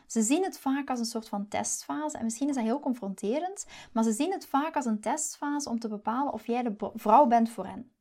Ze 0.07 0.21
zien 0.21 0.43
het 0.43 0.59
vaak 0.59 0.89
als 0.89 0.99
een 0.99 1.05
soort 1.05 1.29
van 1.29 1.47
testfase. 1.47 2.17
En 2.17 2.23
misschien 2.23 2.49
is 2.49 2.55
dat 2.55 2.63
heel 2.63 2.79
confronterend, 2.79 3.65
maar 3.91 4.03
ze 4.03 4.11
zien 4.11 4.31
het 4.31 4.45
vaak 4.45 4.75
als 4.75 4.85
een 4.85 4.99
testfase 4.99 5.69
om 5.69 5.79
te 5.79 5.87
bepalen 5.87 6.33
of 6.33 6.47
jij 6.47 6.63
de 6.63 6.75
vrouw 6.95 7.25
bent 7.25 7.49
voor 7.49 7.65
hen. 7.65 7.91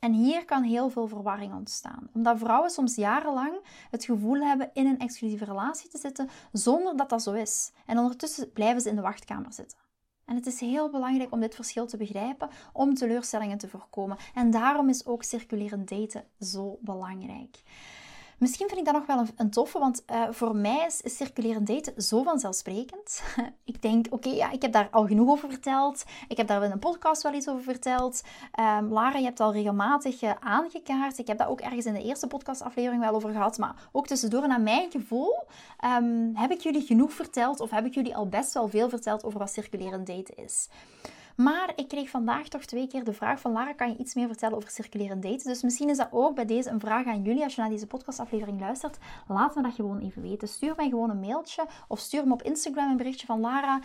En 0.00 0.12
hier 0.12 0.44
kan 0.44 0.62
heel 0.62 0.90
veel 0.90 1.06
verwarring 1.06 1.54
ontstaan, 1.54 2.08
omdat 2.14 2.38
vrouwen 2.38 2.70
soms 2.70 2.94
jarenlang 2.94 3.60
het 3.90 4.04
gevoel 4.04 4.40
hebben 4.40 4.70
in 4.72 4.86
een 4.86 4.98
exclusieve 4.98 5.44
relatie 5.44 5.90
te 5.90 5.98
zitten 5.98 6.28
zonder 6.52 6.96
dat 6.96 7.08
dat 7.08 7.22
zo 7.22 7.32
is. 7.32 7.72
En 7.86 7.98
ondertussen 7.98 8.52
blijven 8.52 8.80
ze 8.80 8.88
in 8.88 8.96
de 8.96 9.02
wachtkamer 9.02 9.52
zitten. 9.52 9.78
En 10.24 10.34
het 10.36 10.46
is 10.46 10.60
heel 10.60 10.90
belangrijk 10.90 11.32
om 11.32 11.40
dit 11.40 11.54
verschil 11.54 11.86
te 11.86 11.96
begrijpen 11.96 12.48
om 12.72 12.94
teleurstellingen 12.94 13.58
te 13.58 13.68
voorkomen. 13.68 14.16
En 14.34 14.50
daarom 14.50 14.88
is 14.88 15.06
ook 15.06 15.22
circulerend 15.22 15.88
daten 15.88 16.24
zo 16.38 16.78
belangrijk. 16.80 17.62
Misschien 18.40 18.68
vind 18.68 18.80
ik 18.80 18.84
dat 18.84 18.94
nog 18.94 19.06
wel 19.06 19.26
een, 19.36 19.50
toffe, 19.50 19.78
want 19.78 20.02
uh, 20.10 20.22
voor 20.30 20.56
mij 20.56 20.86
is, 20.86 21.16
circulerend 21.16 21.66
daten 21.66 22.02
zo 22.02 22.22
vanzelfsprekend. 22.22 23.22
ik 23.64 23.82
denk, 23.82 24.06
oké, 24.10 24.28
ja, 24.28 24.50
ik 24.50 24.62
heb 24.62 24.72
daar 24.72 24.88
al 24.90 25.06
genoeg 25.06 25.28
over 25.28 25.48
verteld. 25.48 26.04
Ik 26.28 26.36
heb 26.36 26.46
daar 26.46 26.64
in 26.64 26.70
een 26.70 26.78
podcast 26.78 27.22
wel 27.22 27.34
iets 27.34 27.48
over 27.48 27.62
verteld. 27.62 28.22
Um, 28.60 28.92
Lara, 28.92 29.18
je 29.18 29.24
hebt 29.24 29.40
al 29.40 29.52
regelmatig 29.52 30.22
uh, 30.22 30.32
aangekaart. 30.40 31.18
Ik 31.18 31.26
heb 31.26 31.38
dat 31.38 31.46
ook 31.46 31.60
ergens 31.60 31.86
in 31.86 31.92
de 31.92 32.02
eerste 32.02 32.26
podcastaflevering 32.26 33.02
wel 33.02 33.14
over 33.14 33.30
gehad. 33.30 33.58
Maar 33.58 33.88
ook 33.92 34.06
tussendoor, 34.06 34.48
naar 34.48 34.60
mijn 34.60 34.90
gevoel, 34.90 35.42
um, 35.84 36.30
heb 36.34 36.50
ik 36.50 36.60
jullie 36.60 36.86
genoeg 36.86 37.12
verteld 37.12 37.60
of 37.60 37.70
heb 37.70 37.84
ik 37.84 37.94
jullie 37.94 38.16
al 38.16 38.28
best 38.28 38.52
wel 38.54 38.68
veel 38.68 38.88
verteld 38.88 39.24
over 39.24 39.38
wat 39.38 39.52
circulerend 39.52 40.06
daten 40.06 40.36
is. 40.36 40.68
Maar 41.42 41.72
ik 41.76 41.88
kreeg 41.88 42.08
vandaag 42.08 42.48
toch 42.48 42.64
twee 42.64 42.86
keer 42.86 43.04
de 43.04 43.12
vraag 43.12 43.40
van 43.40 43.52
Lara, 43.52 43.72
kan 43.72 43.88
je 43.90 43.96
iets 43.96 44.14
meer 44.14 44.26
vertellen 44.26 44.56
over 44.56 44.70
circulerend 44.70 45.22
daten? 45.22 45.46
Dus 45.46 45.62
misschien 45.62 45.88
is 45.88 45.96
dat 45.96 46.08
ook 46.10 46.34
bij 46.34 46.44
deze 46.44 46.70
een 46.70 46.80
vraag 46.80 47.06
aan 47.06 47.22
jullie 47.22 47.42
als 47.42 47.54
je 47.54 47.60
naar 47.60 47.70
deze 47.70 47.86
podcastaflevering 47.86 48.60
luistert. 48.60 48.98
Laat 49.28 49.54
me 49.54 49.62
dat 49.62 49.74
gewoon 49.74 49.98
even 49.98 50.22
weten. 50.22 50.48
Stuur 50.48 50.72
mij 50.76 50.88
gewoon 50.88 51.10
een 51.10 51.20
mailtje 51.20 51.66
of 51.88 51.98
stuur 51.98 52.26
me 52.26 52.32
op 52.32 52.42
Instagram 52.42 52.90
een 52.90 52.96
berichtje 52.96 53.26
van 53.26 53.40
Lara, 53.40 53.80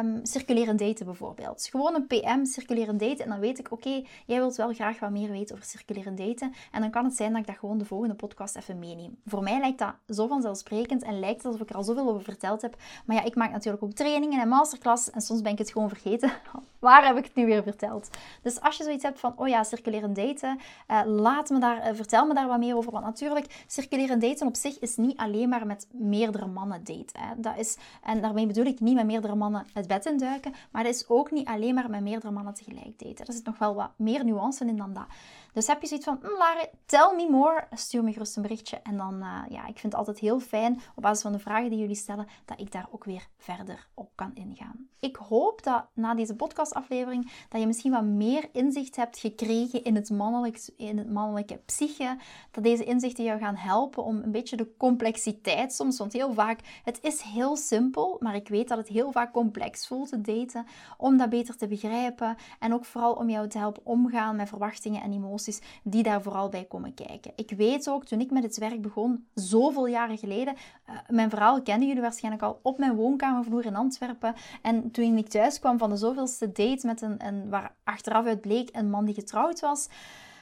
um, 0.00 0.20
circulerend 0.22 0.78
daten 0.78 1.06
bijvoorbeeld. 1.06 1.68
Gewoon 1.70 1.94
een 1.94 2.06
PM, 2.06 2.44
circulerend 2.44 3.00
daten 3.00 3.24
en 3.24 3.30
dan 3.30 3.40
weet 3.40 3.58
ik, 3.58 3.72
oké, 3.72 4.02
jij 4.26 4.38
wilt 4.38 4.56
wel 4.56 4.72
graag 4.72 4.98
wat 4.98 5.10
meer 5.10 5.30
weten 5.30 5.54
over 5.54 5.68
circulerend 5.68 6.18
daten. 6.18 6.52
En 6.72 6.80
dan 6.80 6.90
kan 6.90 7.04
het 7.04 7.16
zijn 7.16 7.30
dat 7.30 7.40
ik 7.40 7.46
dat 7.46 7.58
gewoon 7.58 7.78
de 7.78 7.84
volgende 7.84 8.14
podcast 8.14 8.56
even 8.56 8.78
meeneem. 8.78 9.16
Voor 9.26 9.42
mij 9.42 9.58
lijkt 9.58 9.78
dat 9.78 9.94
zo 10.08 10.26
vanzelfsprekend 10.26 11.02
en 11.02 11.18
lijkt 11.18 11.36
het 11.36 11.46
alsof 11.46 11.60
ik 11.60 11.70
er 11.70 11.76
al 11.76 11.84
zoveel 11.84 12.08
over 12.08 12.22
verteld 12.22 12.62
heb. 12.62 12.76
Maar 13.06 13.16
ja, 13.16 13.24
ik 13.24 13.34
maak 13.34 13.50
natuurlijk 13.50 13.82
ook 13.82 13.92
trainingen 13.92 14.40
en 14.40 14.48
masterclasses 14.48 15.10
en 15.14 15.20
soms 15.20 15.40
ben 15.40 15.52
ik 15.52 15.58
het 15.58 15.70
gewoon 15.70 15.88
vergeten. 15.88 16.32
waar 16.84 17.06
heb 17.06 17.16
ik 17.16 17.24
het 17.24 17.34
nu 17.34 17.46
weer 17.46 17.62
verteld? 17.62 18.10
Dus 18.42 18.60
als 18.60 18.76
je 18.76 18.82
zoiets 18.84 19.02
hebt 19.02 19.20
van, 19.20 19.32
oh 19.36 19.48
ja, 19.48 19.62
circulerend 19.62 20.16
daten, 20.16 20.58
uh, 20.90 21.00
laat 21.06 21.50
me 21.50 21.58
daar, 21.58 21.76
uh, 21.76 21.94
vertel 21.94 22.26
me 22.26 22.34
daar 22.34 22.46
wat 22.46 22.58
meer 22.58 22.76
over. 22.76 22.92
Want 22.92 23.04
natuurlijk, 23.04 23.64
circulerend 23.66 24.22
daten 24.22 24.46
op 24.46 24.56
zich 24.56 24.78
is 24.78 24.96
niet 24.96 25.16
alleen 25.16 25.48
maar 25.48 25.66
met 25.66 25.86
meerdere 25.90 26.46
mannen 26.46 26.84
daten. 26.84 27.20
Hè. 27.20 27.34
Dat 27.36 27.58
is, 27.58 27.76
en 28.02 28.20
daarmee 28.20 28.46
bedoel 28.46 28.64
ik 28.64 28.80
niet 28.80 28.94
met 28.94 29.06
meerdere 29.06 29.34
mannen 29.34 29.66
het 29.72 29.86
bed 29.86 30.06
induiken, 30.06 30.54
maar 30.70 30.82
dat 30.82 30.94
is 30.94 31.08
ook 31.08 31.30
niet 31.30 31.48
alleen 31.48 31.74
maar 31.74 31.90
met 31.90 32.00
meerdere 32.00 32.32
mannen 32.32 32.54
tegelijk 32.54 32.98
daten. 32.98 33.26
Er 33.26 33.32
zit 33.32 33.44
nog 33.44 33.58
wel 33.58 33.74
wat 33.74 33.90
meer 33.96 34.24
nuance 34.24 34.66
in 34.66 34.76
dan 34.76 34.92
dat. 34.94 35.06
Dus 35.54 35.66
heb 35.66 35.80
je 35.80 35.86
zoiets 35.86 36.06
van, 36.06 36.18
Lara, 36.22 36.66
tell 36.86 37.12
me 37.16 37.28
more, 37.30 37.66
stuur 37.70 38.04
me 38.04 38.12
gerust 38.12 38.36
een 38.36 38.42
berichtje. 38.42 38.80
En 38.82 38.96
dan, 38.96 39.14
uh, 39.14 39.42
ja, 39.48 39.66
ik 39.66 39.78
vind 39.78 39.82
het 39.82 39.94
altijd 39.94 40.18
heel 40.18 40.40
fijn, 40.40 40.80
op 40.96 41.02
basis 41.02 41.22
van 41.22 41.32
de 41.32 41.38
vragen 41.38 41.70
die 41.70 41.78
jullie 41.78 41.94
stellen, 41.94 42.26
dat 42.44 42.60
ik 42.60 42.72
daar 42.72 42.88
ook 42.90 43.04
weer 43.04 43.28
verder 43.36 43.88
op 43.94 44.10
kan 44.14 44.30
ingaan. 44.34 44.88
Ik 45.00 45.16
hoop 45.16 45.62
dat 45.62 45.84
na 45.92 46.14
deze 46.14 46.36
podcastaflevering, 46.36 47.32
dat 47.48 47.60
je 47.60 47.66
misschien 47.66 47.92
wat 47.92 48.04
meer 48.04 48.48
inzicht 48.52 48.96
hebt 48.96 49.18
gekregen 49.18 49.84
in 49.84 49.94
het, 49.94 50.10
mannelijk, 50.10 50.68
in 50.76 50.98
het 50.98 51.10
mannelijke 51.10 51.56
psyche. 51.66 52.16
Dat 52.50 52.64
deze 52.64 52.84
inzichten 52.84 53.24
jou 53.24 53.38
gaan 53.38 53.56
helpen 53.56 54.04
om 54.04 54.16
een 54.22 54.32
beetje 54.32 54.56
de 54.56 54.76
complexiteit 54.76 55.72
soms, 55.72 55.98
want 55.98 56.12
heel 56.12 56.32
vaak, 56.32 56.60
het 56.84 56.98
is 57.02 57.20
heel 57.20 57.56
simpel, 57.56 58.16
maar 58.20 58.34
ik 58.34 58.48
weet 58.48 58.68
dat 58.68 58.78
het 58.78 58.88
heel 58.88 59.12
vaak 59.12 59.32
complex 59.32 59.86
voelt 59.86 60.08
te 60.08 60.20
daten, 60.20 60.66
om 60.98 61.16
dat 61.16 61.28
beter 61.28 61.56
te 61.56 61.66
begrijpen 61.66 62.36
en 62.58 62.74
ook 62.74 62.84
vooral 62.84 63.12
om 63.12 63.30
jou 63.30 63.48
te 63.48 63.58
helpen 63.58 63.86
omgaan 63.86 64.36
met 64.36 64.48
verwachtingen 64.48 65.02
en 65.02 65.12
emoties 65.12 65.42
die 65.82 66.02
daar 66.02 66.22
vooral 66.22 66.48
bij 66.48 66.64
komen 66.64 66.94
kijken. 66.94 67.32
Ik 67.36 67.50
weet 67.50 67.88
ook, 67.88 68.04
toen 68.04 68.20
ik 68.20 68.30
met 68.30 68.42
het 68.42 68.58
werk 68.58 68.82
begon, 68.82 69.26
zoveel 69.34 69.86
jaren 69.86 70.18
geleden, 70.18 70.54
uh, 70.54 70.94
mijn 71.08 71.30
verhaal 71.30 71.62
kennen 71.62 71.86
jullie 71.86 72.02
waarschijnlijk 72.02 72.42
al 72.42 72.60
op 72.62 72.78
mijn 72.78 72.94
woonkamervloer 72.94 73.64
in 73.64 73.76
Antwerpen. 73.76 74.34
En 74.62 74.90
toen 74.90 75.16
ik 75.16 75.28
thuis 75.28 75.58
kwam 75.58 75.78
van 75.78 75.90
de 75.90 75.96
zoveelste 75.96 76.46
date 76.52 76.86
met 76.86 77.02
een, 77.02 77.26
een 77.26 77.48
waar 77.48 77.74
achteraf 77.84 78.26
uit 78.26 78.40
bleek 78.40 78.68
een 78.72 78.90
man 78.90 79.04
die 79.04 79.14
getrouwd 79.14 79.60
was 79.60 79.88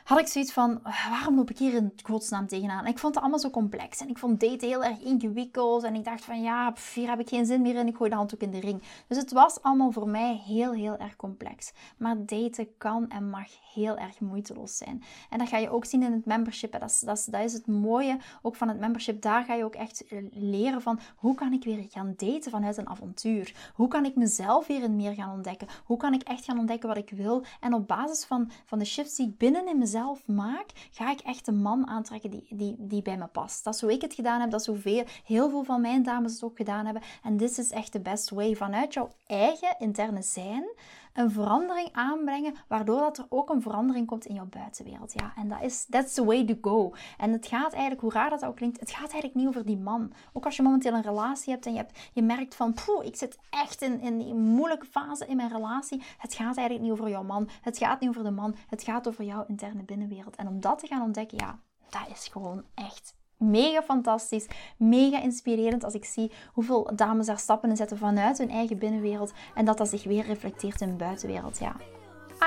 had 0.05 0.19
ik 0.19 0.27
zoiets 0.27 0.53
van, 0.53 0.81
waarom 1.11 1.37
loop 1.37 1.51
ik 1.51 1.59
hier 1.59 1.75
in 1.75 1.93
godsnaam 2.03 2.47
tegenaan? 2.47 2.85
En 2.85 2.91
ik 2.91 2.99
vond 2.99 3.15
het 3.15 3.23
allemaal 3.23 3.41
zo 3.41 3.51
complex. 3.51 4.01
En 4.01 4.09
ik 4.09 4.19
vond 4.19 4.41
daten 4.41 4.69
heel 4.69 4.85
erg 4.85 5.01
ingewikkeld. 5.01 5.83
En 5.83 5.95
ik 5.95 6.05
dacht 6.05 6.25
van, 6.25 6.43
ja, 6.43 6.75
hier 6.95 7.09
heb 7.09 7.21
ik 7.21 7.29
geen 7.29 7.47
zin 7.47 7.63
meer 7.63 7.75
in. 7.75 7.87
Ik 7.87 7.97
gooi 7.97 8.11
de 8.11 8.17
handdoek 8.17 8.41
in 8.41 8.51
de 8.51 8.61
ring. 8.61 8.83
Dus 9.09 9.17
het 9.17 9.33
was 9.33 9.63
allemaal 9.63 9.93
voor 9.93 10.09
mij 10.09 10.43
heel, 10.45 10.73
heel 10.73 10.97
erg 10.97 11.17
complex. 11.17 11.73
Maar 11.97 12.27
daten 12.27 12.69
kan 12.79 13.09
en 13.09 13.31
mag 13.31 13.49
heel 13.75 13.97
erg 13.97 14.21
moeiteloos 14.21 14.77
zijn. 14.77 15.03
En 15.31 15.39
dat 15.39 15.49
ga 15.49 15.57
je 15.57 15.71
ook 15.71 15.85
zien 15.85 16.03
in 16.03 16.13
het 16.13 16.27
membership. 16.27 16.73
Dat 16.73 16.91
is, 16.91 17.01
dat 17.01 17.19
is, 17.19 17.25
dat 17.25 17.45
is 17.45 17.53
het 17.53 17.67
mooie 17.67 18.19
ook 18.43 18.57
van 18.57 18.69
het 18.69 18.79
membership. 18.79 19.23
Daar 19.23 19.45
ga 19.45 19.55
je 19.55 19.65
ook 19.65 19.75
echt 19.75 20.07
eh, 20.07 20.19
leren 20.31 20.83
van, 20.83 21.01
hoe 21.17 21.35
kan 21.35 21.53
ik 21.53 21.65
weer 21.65 21.87
gaan 21.89 22.15
daten 22.17 22.51
vanuit 22.51 22.77
een 22.77 22.89
avontuur? 22.89 23.71
Hoe 23.75 23.89
kan 23.89 24.05
ik 24.05 24.17
mezelf 24.17 24.67
weer 24.67 24.91
meer 24.91 25.15
gaan 25.15 25.33
ontdekken? 25.33 25.69
Hoe 25.85 25.97
kan 25.97 26.15
ik 26.15 26.23
echt 26.23 26.45
gaan 26.45 26.59
ontdekken 26.59 26.89
wat 26.89 26.99
ik 26.99 27.11
wil? 27.11 27.45
En 27.61 27.75
op 27.75 27.89
basis 27.89 28.25
van, 28.25 28.51
van 28.65 28.79
de 28.79 28.85
shifts 28.85 29.17
die 29.17 29.29
ik 29.29 29.39
binnen 29.39 29.69
in 29.69 29.79
mezelf 29.79 29.91
zelf 29.93 30.27
maak, 30.27 30.67
ga 30.91 31.11
ik 31.11 31.21
echt 31.21 31.47
een 31.47 31.63
man 31.63 31.87
aantrekken 31.87 32.31
die, 32.31 32.47
die, 32.51 32.77
die 32.79 33.03
bij 33.03 33.17
me 33.17 33.27
past. 33.27 33.65
Dat 33.65 33.75
is 33.75 33.81
hoe 33.81 33.93
ik 33.93 34.03
het 34.03 34.15
gedaan 34.15 34.41
heb, 34.41 34.51
dat 34.51 34.61
is 34.61 34.67
hoe 34.67 34.77
veel, 34.77 35.05
heel 35.25 35.51
veel 35.51 35.65
van 35.65 35.81
mijn 35.81 36.03
dames 36.03 36.33
het 36.33 36.43
ook 36.43 36.57
gedaan 36.57 36.85
hebben. 36.85 37.03
En 37.23 37.37
dit 37.37 37.59
is 37.59 37.71
echt 37.71 37.93
de 37.93 38.01
best 38.01 38.31
way. 38.31 38.55
Vanuit 38.55 38.95
jouw 38.95 39.11
eigen 39.27 39.77
interne 39.79 40.23
zijn 40.23 40.65
een 41.13 41.31
verandering 41.31 41.89
aanbrengen, 41.93 42.55
waardoor 42.69 43.01
dat 43.01 43.19
er 43.19 43.27
ook 43.29 43.51
een 43.51 43.63
verandering 43.63 44.07
komt 44.07 44.27
in 44.27 44.35
jouw 44.35 44.47
buitenwereld. 44.47 45.13
Ja, 45.13 45.33
en 45.37 45.49
dat 45.49 45.63
is, 45.63 45.87
that's 45.91 46.15
the 46.15 46.25
way 46.25 46.47
to 46.47 46.55
go. 46.61 46.95
En 47.19 47.33
het 47.33 47.47
gaat 47.47 47.73
eigenlijk, 47.73 48.01
hoe 48.01 48.13
raar 48.13 48.31
dat 48.31 48.45
ook 48.45 48.57
klinkt, 48.57 48.81
het 48.81 48.91
gaat 48.91 49.01
eigenlijk 49.01 49.35
niet 49.35 49.47
over 49.47 49.67
die 49.67 49.79
man. 49.79 50.13
Ook 50.33 50.45
als 50.45 50.57
je 50.57 50.63
momenteel 50.63 50.95
een 50.95 51.03
relatie 51.03 51.53
hebt 51.53 51.67
en 51.67 51.73
je, 51.73 51.79
hebt, 51.79 51.99
je 52.13 52.23
merkt 52.23 52.55
van, 52.55 52.75
poeh, 52.85 53.07
ik 53.07 53.17
zit 53.17 53.39
echt 53.51 53.83
in, 53.83 54.01
in 54.01 54.21
een 54.21 54.41
moeilijke 54.41 54.87
fase 54.87 55.27
in 55.27 55.37
mijn 55.37 55.53
relatie. 55.53 56.03
Het 56.19 56.35
gaat 56.35 56.57
eigenlijk 56.57 56.81
niet 56.81 56.93
over 56.93 57.09
jouw 57.09 57.23
man. 57.23 57.49
Het 57.63 57.79
gaat 57.79 58.01
niet 58.01 58.09
over 58.09 58.25
de 58.25 58.31
man. 58.31 58.55
Het 58.69 58.83
gaat 58.83 59.09
over 59.09 59.25
jouw 59.25 59.45
interne 59.47 59.83
binnenwereld. 59.83 60.37
En 60.37 60.49
om 60.49 60.61
dat 60.61 60.79
te 60.79 60.87
gaan 60.87 61.03
ontdekken, 61.03 61.39
ja, 61.39 61.59
dat 61.89 62.09
is 62.11 62.29
gewoon 62.29 62.65
echt 62.75 63.15
mega 63.43 63.83
fantastisch, 63.83 64.47
mega 64.77 65.23
inspirerend 65.23 65.85
als 65.85 65.95
ik 65.95 66.05
zie 66.05 66.33
hoeveel 66.53 66.91
dames 66.95 67.27
daar 67.27 67.39
stappen 67.39 67.71
in 67.71 67.77
zetten 67.77 67.99
vanuit 67.99 68.39
hun 68.39 68.51
eigen 68.51 68.79
binnenwereld 68.79 69.33
en 69.55 69.65
dat 69.65 69.79
dat 69.79 69.89
zich 69.89 70.05
weer 70.05 70.25
reflecteert 70.25 70.81
in 70.81 70.89
de 70.89 70.95
buitenwereld. 70.95 71.59
Ja, 71.59 71.77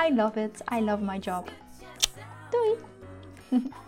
I 0.08 0.14
love 0.14 0.42
it. 0.42 0.62
I 0.74 0.84
love 0.84 1.04
my 1.04 1.18
job. 1.18 1.50
Doei! 2.50 2.74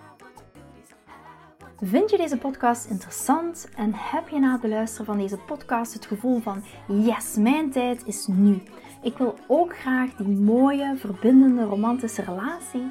Vind 1.80 2.10
je 2.10 2.16
deze 2.16 2.38
podcast 2.38 2.86
interessant 2.86 3.68
en 3.76 3.92
heb 3.94 4.28
je 4.28 4.38
na 4.38 4.52
het 4.52 4.60
beluisteren 4.60 5.06
van 5.06 5.18
deze 5.18 5.36
podcast 5.36 5.92
het 5.92 6.06
gevoel 6.06 6.40
van 6.40 6.62
yes, 6.86 7.36
mijn 7.36 7.70
tijd 7.70 8.06
is 8.06 8.26
nu. 8.26 8.62
Ik 9.02 9.18
wil 9.18 9.38
ook 9.46 9.78
graag 9.78 10.14
die 10.14 10.36
mooie, 10.36 10.96
verbindende, 10.96 11.64
romantische 11.64 12.22
relatie 12.22 12.90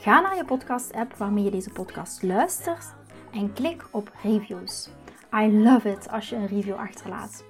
Ga 0.00 0.20
naar 0.20 0.36
je 0.36 0.44
podcast-app 0.44 1.14
waarmee 1.14 1.44
je 1.44 1.50
deze 1.50 1.70
podcast 1.70 2.22
luistert 2.22 2.94
en 3.32 3.52
klik 3.52 3.84
op 3.90 4.12
reviews. 4.22 4.88
I 5.34 5.62
love 5.62 5.90
it 5.90 6.10
als 6.10 6.28
je 6.28 6.36
een 6.36 6.46
review 6.46 6.74
achterlaat. 6.74 7.44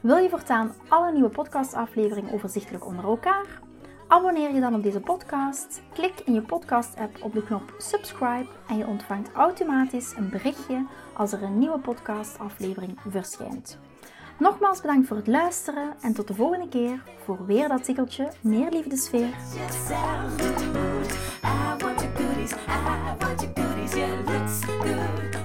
Wil 0.00 0.16
je 0.16 0.28
voortaan 0.28 0.74
alle 0.88 1.12
nieuwe 1.12 1.28
podcastafleveringen 1.28 2.32
overzichtelijk 2.32 2.86
onder 2.86 3.04
elkaar? 3.04 3.60
Abonneer 4.08 4.54
je 4.54 4.60
dan 4.60 4.74
op 4.74 4.82
deze 4.82 5.00
podcast, 5.00 5.82
klik 5.92 6.20
in 6.24 6.32
je 6.32 6.42
podcast-app 6.42 7.22
op 7.22 7.32
de 7.32 7.42
knop 7.42 7.74
subscribe 7.78 8.48
en 8.68 8.76
je 8.76 8.86
ontvangt 8.86 9.32
automatisch 9.32 10.14
een 10.16 10.28
berichtje 10.28 10.86
als 11.14 11.32
er 11.32 11.42
een 11.42 11.58
nieuwe 11.58 11.78
podcastaflevering 11.78 12.98
verschijnt. 13.08 13.78
Nogmaals 14.38 14.80
bedankt 14.80 15.08
voor 15.08 15.16
het 15.16 15.26
luisteren 15.26 15.94
en 16.00 16.14
tot 16.14 16.28
de 16.28 16.34
volgende 16.34 16.68
keer 16.68 17.02
voor 17.24 17.46
weer 17.46 17.68
dat 17.68 17.84
tikkeltje 17.84 18.32
meer 18.40 18.70
liefdesfeer. 18.70 19.34
I 21.56 21.76
want 21.82 22.00
your 22.02 22.12
goodies, 22.12 22.54
I 22.68 23.16
want 23.20 23.42
your 23.42 23.52
goodies, 23.52 23.96
yeah, 23.96 24.14
looks 24.26 24.60
good, 24.64 25.35